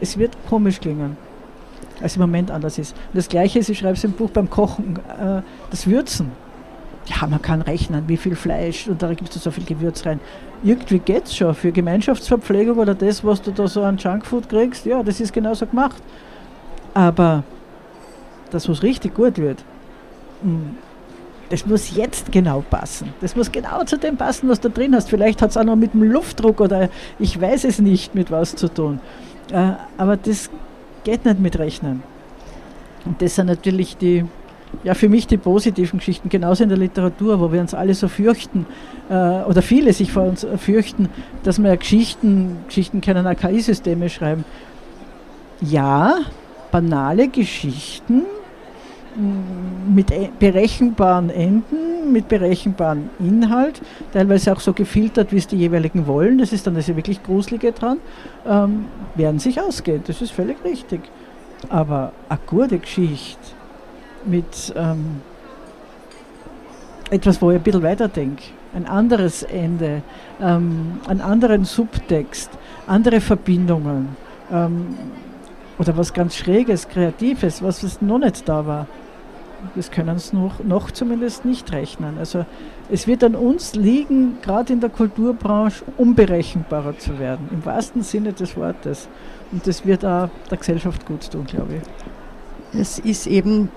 Es 0.01 0.17
wird 0.17 0.35
komisch 0.49 0.79
klingen, 0.79 1.17
als 2.01 2.15
im 2.15 2.21
Moment 2.21 2.51
anders 2.51 2.77
ist. 2.77 2.95
Und 3.13 3.17
das 3.17 3.29
Gleiche 3.29 3.59
ist, 3.59 3.69
ich 3.69 3.79
schreibe 3.79 3.93
es 3.93 4.03
im 4.03 4.11
Buch 4.11 4.29
beim 4.31 4.49
Kochen, 4.49 4.97
äh, 4.97 5.41
das 5.69 5.87
Würzen. 5.87 6.31
Ja, 7.09 7.25
man 7.27 7.41
kann 7.41 7.61
rechnen, 7.61 8.03
wie 8.07 8.17
viel 8.17 8.35
Fleisch 8.35 8.87
und 8.87 9.01
da 9.01 9.13
gibst 9.13 9.35
du 9.35 9.39
so 9.39 9.49
viel 9.49 9.65
Gewürz 9.65 10.05
rein. 10.05 10.19
Irgendwie 10.63 10.99
geht 10.99 11.25
es 11.25 11.35
schon. 11.35 11.55
Für 11.55 11.71
Gemeinschaftsverpflegung 11.71 12.77
oder 12.77 12.93
das, 12.93 13.23
was 13.23 13.41
du 13.41 13.51
da 13.51 13.67
so 13.67 13.81
an 13.81 13.97
Junkfood 13.97 14.47
kriegst, 14.47 14.85
ja, 14.85 15.01
das 15.01 15.19
ist 15.19 15.33
genauso 15.33 15.65
gemacht. 15.65 16.01
Aber 16.93 17.43
das, 18.51 18.69
was 18.69 18.83
richtig 18.83 19.15
gut 19.15 19.37
wird, 19.37 19.63
hm, 20.43 20.75
das 21.49 21.65
muss 21.65 21.95
jetzt 21.95 22.31
genau 22.31 22.63
passen. 22.69 23.11
Das 23.21 23.35
muss 23.35 23.51
genau 23.51 23.83
zu 23.83 23.97
dem 23.97 24.17
passen, 24.17 24.47
was 24.49 24.59
du 24.59 24.69
drin 24.69 24.95
hast. 24.95 25.09
Vielleicht 25.09 25.41
hat 25.41 25.49
es 25.49 25.57
auch 25.57 25.63
noch 25.63 25.75
mit 25.75 25.93
dem 25.93 26.03
Luftdruck 26.03 26.61
oder 26.61 26.89
ich 27.17 27.39
weiß 27.39 27.63
es 27.63 27.79
nicht, 27.79 28.13
mit 28.13 28.29
was 28.29 28.55
zu 28.55 28.67
tun. 28.71 28.99
Äh, 29.51 29.71
aber 29.97 30.15
das 30.15 30.49
geht 31.03 31.25
nicht 31.25 31.39
mit 31.39 31.57
Rechnen. 31.57 32.03
Und 33.05 33.21
das 33.21 33.35
sind 33.35 33.47
natürlich 33.47 33.97
die, 33.97 34.25
ja, 34.83 34.93
für 34.93 35.09
mich 35.09 35.27
die 35.27 35.37
positiven 35.37 35.99
Geschichten, 35.99 36.29
genauso 36.29 36.63
in 36.63 36.69
der 36.69 36.77
Literatur, 36.77 37.39
wo 37.39 37.51
wir 37.51 37.59
uns 37.59 37.73
alle 37.73 37.93
so 37.93 38.07
fürchten, 38.07 38.65
äh, 39.09 39.13
oder 39.13 39.61
viele 39.61 39.93
sich 39.93 40.11
vor 40.11 40.23
uns 40.23 40.45
fürchten, 40.57 41.09
dass 41.43 41.61
wir 41.61 41.75
Geschichten, 41.75 42.57
Geschichten 42.67 43.01
können 43.01 43.27
AKI-Systeme 43.27 44.09
schreiben. 44.09 44.45
Ja, 45.61 46.19
banale 46.71 47.27
Geschichten 47.27 48.23
mm, 49.15 49.93
mit 49.93 50.11
e-, 50.11 50.29
berechenbaren 50.39 51.29
Enden, 51.29 52.13
mit 52.13 52.29
berechenbarem 52.29 53.09
Inhalt, 53.19 53.81
teilweise 54.13 54.53
auch 54.53 54.59
so 54.61 54.73
gefiltert, 54.73 55.33
wie 55.33 55.37
es 55.37 55.47
die 55.47 55.57
jeweiligen 55.57 56.07
wollen, 56.07 56.37
das 56.37 56.53
ist 56.53 56.65
dann 56.65 56.75
das 56.75 56.87
wirklich 56.87 57.21
Gruselige 57.21 57.73
dran, 57.73 57.97
ähm, 58.47 58.85
werden 59.15 59.39
sich 59.39 59.59
ausgehen, 59.59 60.03
das 60.07 60.21
ist 60.21 60.31
völlig 60.31 60.63
richtig. 60.63 61.01
Aber 61.67 62.13
eine 62.29 62.39
gute 62.47 62.79
Geschichte 62.79 63.58
mit 64.25 64.73
ähm, 64.75 65.21
etwas, 67.09 67.41
wo 67.41 67.51
ich 67.51 67.57
ein 67.57 67.63
bisschen 67.63 67.83
weiterdenke, 67.83 68.43
ein 68.73 68.85
anderes 68.85 69.43
Ende, 69.43 70.01
ähm, 70.41 70.99
einen 71.07 71.21
anderen 71.21 71.65
Subtext, 71.65 72.51
andere 72.87 73.19
Verbindungen, 73.21 74.09
ähm, 74.51 74.95
oder 75.79 75.95
was 75.95 76.13
ganz 76.13 76.35
Schräges, 76.35 76.87
Kreatives, 76.89 77.63
was, 77.63 78.01
noch 78.01 78.19
nicht 78.19 78.47
da 78.47 78.67
war. 78.67 78.87
Das 79.75 79.91
können 79.91 80.15
es 80.15 80.31
noch, 80.31 80.63
noch 80.63 80.91
zumindest 80.91 81.43
nicht 81.43 81.71
rechnen. 81.71 82.17
Also 82.17 82.45
es 82.89 83.07
wird 83.07 83.23
an 83.23 83.35
uns 83.35 83.75
liegen, 83.75 84.37
gerade 84.41 84.71
in 84.73 84.79
der 84.79 84.89
Kulturbranche, 84.89 85.83
unberechenbarer 85.97 86.97
zu 86.97 87.19
werden, 87.19 87.49
im 87.51 87.65
wahrsten 87.65 88.03
Sinne 88.03 88.33
des 88.33 88.55
Wortes. 88.55 89.09
Und 89.51 89.65
das 89.67 89.85
wird 89.85 90.05
auch 90.05 90.29
der 90.49 90.57
Gesellschaft 90.57 91.05
gut 91.05 91.29
tun, 91.29 91.45
glaube 91.45 91.75
ich. 91.75 91.81
Es 92.73 92.99
ist 92.99 93.25
eben 93.25 93.69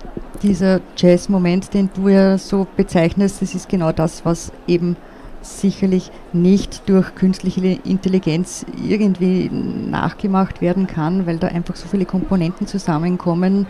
dieser 0.43 0.81
Jazz-Moment, 0.97 1.73
den 1.73 1.89
du 1.93 2.09
ja 2.09 2.37
so 2.37 2.67
bezeichnest, 2.77 3.41
das 3.41 3.55
ist 3.55 3.69
genau 3.69 3.91
das, 3.91 4.23
was 4.25 4.51
eben 4.67 4.95
sicherlich 5.41 6.11
nicht 6.31 6.87
durch 6.87 7.15
künstliche 7.15 7.79
Intelligenz 7.83 8.65
irgendwie 8.87 9.49
nachgemacht 9.49 10.61
werden 10.61 10.87
kann, 10.87 11.25
weil 11.25 11.37
da 11.37 11.47
einfach 11.47 11.75
so 11.75 11.87
viele 11.87 12.05
Komponenten 12.05 12.67
zusammenkommen, 12.67 13.67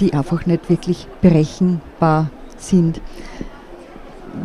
die 0.00 0.12
einfach 0.14 0.46
nicht 0.46 0.68
wirklich 0.70 1.06
berechenbar 1.20 2.30
sind. 2.56 3.00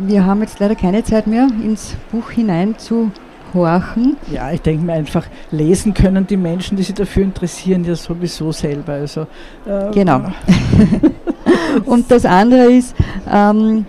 Wir 0.06 0.26
haben 0.26 0.42
jetzt 0.42 0.58
leider 0.58 0.74
keine 0.74 1.04
Zeit 1.04 1.26
mehr, 1.26 1.48
ins 1.62 1.96
Buch 2.10 2.30
hinein 2.30 2.78
zu 2.78 3.10
horchen. 3.54 4.16
Ja, 4.30 4.50
ich 4.50 4.60
denke 4.60 4.84
mir 4.84 4.94
einfach, 4.94 5.26
lesen 5.50 5.94
können 5.94 6.26
die 6.26 6.36
Menschen, 6.36 6.76
die 6.76 6.82
sich 6.82 6.94
dafür 6.94 7.22
interessieren, 7.22 7.84
ja 7.84 7.94
sowieso 7.94 8.52
selber. 8.52 8.94
Also, 8.94 9.22
äh, 9.66 9.90
genau. 9.92 10.22
Und 11.86 12.10
das 12.10 12.24
andere 12.24 12.72
ist, 12.72 12.94
ähm, 13.30 13.86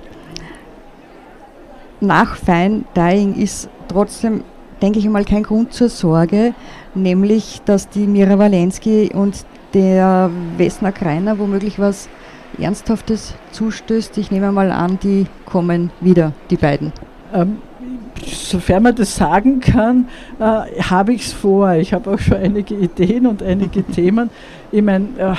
nach 2.00 2.36
Fine 2.36 2.84
Dying 2.96 3.36
ist 3.36 3.70
trotzdem, 3.88 4.44
denke 4.82 5.00
ich 5.00 5.08
mal, 5.08 5.26
kein 5.26 5.44
Grund 5.44 5.74
zur 5.74 5.90
Sorge, 5.90 6.54
nämlich, 6.94 7.62
dass 7.66 7.90
die 7.90 8.08
Mira 8.08 8.38
Walensky 8.38 9.12
und 9.14 9.46
der 9.74 10.30
Wesner 10.58 10.92
Kreiner 10.92 11.38
womöglich 11.38 11.80
was 11.80 12.10
Ernsthaftes 12.60 13.34
zustößt. 13.52 14.18
Ich 14.18 14.32
nehme 14.32 14.52
mal 14.52 14.72
an, 14.72 14.98
die 15.02 15.28
kommen 15.46 15.92
wieder, 16.00 16.32
die 16.50 16.58
beiden. 16.58 16.94
Ähm, 17.34 17.58
sofern 18.26 18.84
man 18.84 18.96
das 18.96 19.16
sagen 19.16 19.60
kann, 19.60 20.08
äh, 20.40 20.82
habe 20.82 21.14
ich 21.14 21.28
es 21.28 21.34
vor. 21.34 21.74
Ich 21.74 21.94
habe 21.94 22.12
auch 22.12 22.20
schon 22.20 22.38
einige 22.38 22.76
Ideen 22.76 23.28
und 23.28 23.44
einige 23.44 23.84
Themen. 23.92 24.30
Ich 24.72 24.82
meine, 24.82 25.08
äh, 25.18 25.36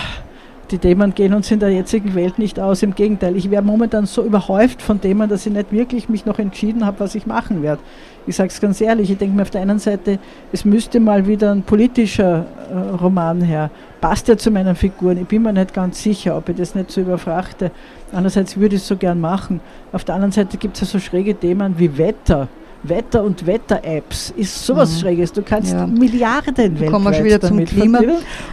die 0.70 0.78
Themen 0.78 1.14
gehen 1.14 1.32
uns 1.32 1.50
in 1.52 1.60
der 1.60 1.70
jetzigen 1.70 2.14
Welt 2.14 2.38
nicht 2.38 2.58
aus. 2.58 2.82
Im 2.82 2.94
Gegenteil, 2.94 3.36
ich 3.36 3.50
wäre 3.50 3.62
momentan 3.62 4.06
so 4.06 4.24
überhäuft 4.24 4.82
von 4.82 5.00
Themen, 5.00 5.28
dass 5.28 5.46
ich 5.46 5.52
nicht 5.52 5.70
wirklich 5.70 6.08
mich 6.08 6.26
noch 6.26 6.40
entschieden 6.40 6.84
habe, 6.84 6.98
was 7.00 7.14
ich 7.14 7.26
machen 7.26 7.62
werde. 7.62 7.80
Ich 8.26 8.34
sage 8.34 8.48
es 8.48 8.60
ganz 8.60 8.80
ehrlich, 8.80 9.08
ich 9.08 9.18
denke 9.18 9.36
mir 9.36 9.42
auf 9.42 9.50
der 9.50 9.60
einen 9.60 9.78
Seite, 9.78 10.18
es 10.52 10.64
müsste 10.64 10.98
mal 10.98 11.28
wieder 11.28 11.52
ein 11.52 11.62
politischer 11.62 12.46
äh, 12.68 12.96
Roman 12.96 13.40
her. 13.42 13.70
Passt 14.00 14.26
ja 14.26 14.36
zu 14.36 14.50
meinen 14.50 14.74
Figuren. 14.74 15.18
Ich 15.18 15.28
bin 15.28 15.42
mir 15.42 15.52
nicht 15.52 15.72
ganz 15.72 16.02
sicher, 16.02 16.36
ob 16.36 16.48
ich 16.48 16.56
das 16.56 16.74
nicht 16.74 16.90
so 16.90 17.00
überfrachte. 17.00 17.70
Andererseits 18.10 18.56
würde 18.56 18.74
ich 18.74 18.82
es 18.82 18.88
so 18.88 18.96
gern 18.96 19.20
machen. 19.20 19.60
Auf 19.92 20.02
der 20.02 20.16
anderen 20.16 20.32
Seite 20.32 20.56
gibt 20.56 20.74
es 20.74 20.80
ja 20.80 20.86
so 20.86 20.98
schräge 20.98 21.36
Themen 21.36 21.78
wie 21.78 21.96
Wetter. 21.96 22.48
Wetter- 22.88 23.22
und 23.22 23.46
Wetter-Apps 23.46 24.32
ist 24.36 24.64
sowas 24.64 24.94
mhm. 24.94 25.00
Schräges. 25.00 25.32
Du 25.32 25.42
kannst 25.42 25.72
ja. 25.72 25.86
Milliarden 25.86 26.56
weltweit 26.56 26.90
Kommen 26.90 27.04
wir 27.04 27.14
schon 27.14 27.24
wieder 27.24 27.40
zum 27.40 27.64
Klima. 27.64 28.00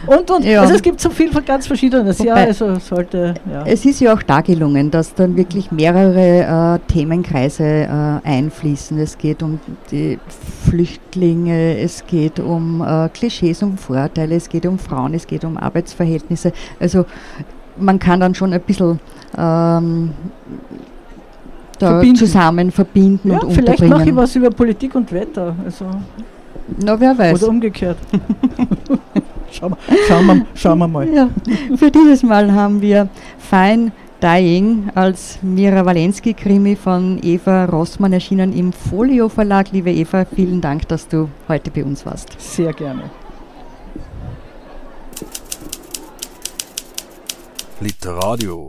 Und, 0.06 0.30
und. 0.30 0.44
Ja. 0.44 0.62
Also 0.62 0.74
es 0.74 0.82
gibt 0.82 1.00
so 1.00 1.10
viel 1.10 1.32
von 1.32 1.44
ganz 1.44 1.66
Verschiedenes. 1.66 2.18
Ja, 2.18 2.34
also 2.34 2.78
sollte, 2.78 3.34
ja. 3.50 3.64
Es 3.66 3.84
ist 3.84 4.00
ja 4.00 4.14
auch 4.14 4.22
da 4.22 4.40
gelungen, 4.40 4.90
dass 4.90 5.14
dann 5.14 5.36
wirklich 5.36 5.70
mehrere 5.70 6.78
äh, 6.80 6.92
Themenkreise 6.92 7.64
äh, 7.64 8.28
einfließen. 8.28 8.98
Es 8.98 9.18
geht 9.18 9.42
um 9.42 9.60
die 9.90 10.18
Flüchtlinge, 10.64 11.78
es 11.78 12.06
geht 12.06 12.40
um 12.40 12.82
äh, 12.82 13.08
Klischees, 13.08 13.62
um 13.62 13.76
Vorteile, 13.78 14.36
es 14.36 14.48
geht 14.48 14.66
um 14.66 14.78
Frauen, 14.78 15.14
es 15.14 15.26
geht 15.26 15.44
um 15.44 15.56
Arbeitsverhältnisse. 15.56 16.52
Also 16.80 17.06
man 17.76 17.98
kann 17.98 18.20
dann 18.20 18.34
schon 18.34 18.52
ein 18.52 18.60
bisschen 18.60 19.00
ähm, 19.36 20.12
da 21.84 21.90
verbinden. 21.90 22.16
zusammen 22.16 22.70
verbinden 22.70 23.30
ja, 23.30 23.38
und 23.38 23.52
Vielleicht 23.52 23.86
mache 23.86 24.08
ich 24.08 24.16
was 24.16 24.36
über 24.36 24.50
Politik 24.50 24.94
und 24.94 25.10
Wetter. 25.12 25.54
Also 25.64 25.86
Na, 26.78 26.98
wer 26.98 27.16
weiß. 27.16 27.42
Oder 27.42 27.50
umgekehrt. 27.50 27.98
schauen, 29.50 29.70
wir, 29.70 29.98
schauen, 30.08 30.26
wir, 30.26 30.46
schauen 30.54 30.78
wir 30.78 30.88
mal. 30.88 31.08
Ja. 31.08 31.28
Für 31.76 31.90
dieses 31.90 32.22
Mal 32.22 32.52
haben 32.52 32.80
wir 32.80 33.08
Fine 33.38 33.92
Dying 34.22 34.90
als 34.94 35.38
Mira 35.42 35.84
Walensky-Krimi 35.84 36.76
von 36.76 37.18
Eva 37.22 37.66
Rossmann 37.66 38.12
erschienen 38.12 38.52
im 38.54 38.72
Folio 38.72 39.28
Verlag. 39.28 39.70
Liebe 39.72 39.92
Eva, 39.92 40.24
vielen 40.24 40.60
Dank, 40.60 40.88
dass 40.88 41.08
du 41.08 41.28
heute 41.48 41.70
bei 41.70 41.84
uns 41.84 42.06
warst. 42.06 42.28
Sehr 42.38 42.72
gerne. 42.72 43.10
Literadio 47.80 48.68